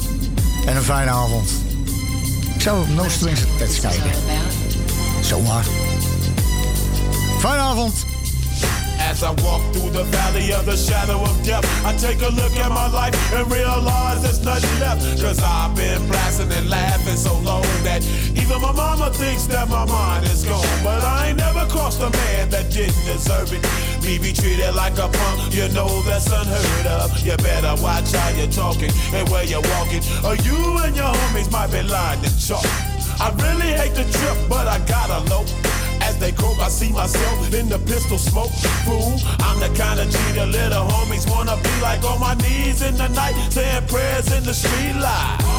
en 0.69 0.75
een 0.75 0.83
fijne 0.83 1.11
avond. 1.11 1.49
Ik 2.55 2.61
zou 2.61 2.81
op 2.81 2.89
No 2.89 3.09
Strings 3.09 3.41
Attached 3.43 3.79
kijken. 3.79 4.11
Zomaar. 5.21 5.63
Fijne 7.39 7.61
avond. 7.61 7.93
As 9.11 9.21
I 9.21 9.31
walk 9.43 9.61
through 9.71 9.91
the 9.91 10.05
valley 10.11 10.53
of 10.53 10.65
the 10.65 10.77
shadow 10.77 11.21
of 11.21 11.41
death, 11.43 11.65
I 11.85 11.95
take 11.97 12.25
a 12.25 12.29
look 12.29 12.53
at 12.57 12.69
my 12.69 12.87
life 12.99 13.33
and 13.35 13.51
realize 13.51 14.21
there's 14.21 14.43
nothing 14.43 14.79
left. 14.79 15.21
Cause 15.21 15.39
I've 15.41 15.73
been 15.75 16.07
blasting 16.07 16.51
and 16.51 16.69
laughing 16.69 17.17
so 17.17 17.33
long 17.39 17.65
that 17.83 18.03
even 18.35 18.61
my 18.61 18.71
mama 18.71 19.09
thinks 19.11 19.47
that 19.47 19.67
my 19.69 19.85
mind 19.85 20.25
is 20.25 20.43
gone. 20.43 20.83
But 20.83 21.03
I 21.03 21.29
ain't 21.29 21.37
never 21.37 21.65
crossed 21.65 22.01
a 22.01 22.09
man 22.09 22.49
that 22.49 22.69
didn't 22.71 23.05
deserve 23.05 23.53
it. 23.53 23.89
Me 24.10 24.18
be 24.18 24.34
treated 24.34 24.73
like 24.73 24.98
a 24.98 25.07
punk, 25.07 25.53
you 25.53 25.69
know 25.69 26.02
that's 26.02 26.26
unheard 26.31 26.88
of. 26.88 27.15
You 27.22 27.38
better 27.38 27.80
watch 27.80 28.11
how 28.11 28.30
you're 28.30 28.49
talking 28.49 28.90
and 29.14 29.30
where 29.30 29.44
you're 29.44 29.61
walking, 29.77 30.02
or 30.26 30.34
you 30.41 30.57
and 30.81 30.95
your 30.95 31.14
homies 31.14 31.52
might 31.52 31.69
be 31.69 31.84
lying 31.84 32.19
to 32.23 32.31
chalk. 32.41 32.65
I 33.22 33.30
really 33.38 33.72
hate 33.72 33.94
the 33.94 34.06
trip, 34.10 34.49
but 34.49 34.65
I 34.68 34.80
gotta 34.88 35.19
low. 35.30 35.45
As 36.02 36.18
they 36.18 36.31
croak, 36.31 36.57
I 36.57 36.69
see 36.69 36.91
myself 36.91 37.53
in 37.53 37.69
the 37.69 37.77
pistol 37.77 38.18
smoke. 38.18 38.49
Fool, 38.84 39.14
I'm 39.41 39.60
the 39.60 39.69
kind 39.77 39.99
of 39.99 40.11
the 40.11 40.45
little 40.48 40.88
homies 40.88 41.30
wanna 41.30 41.57
be 41.61 41.69
like 41.80 42.03
on 42.03 42.19
my 42.19 42.34
knees 42.34 42.81
in 42.81 42.98
the 42.98 43.10
night, 43.10 43.36
saying 43.52 43.86
prayers 43.86 44.34
in 44.34 44.44
the 44.44 44.56
street 44.56 44.95
light. 44.95 45.59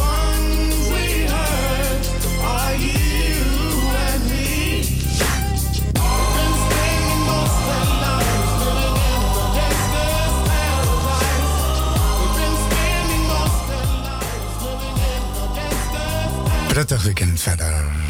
Prettig 16.71 17.03
weekend 17.03 17.39
verder. 17.39 18.00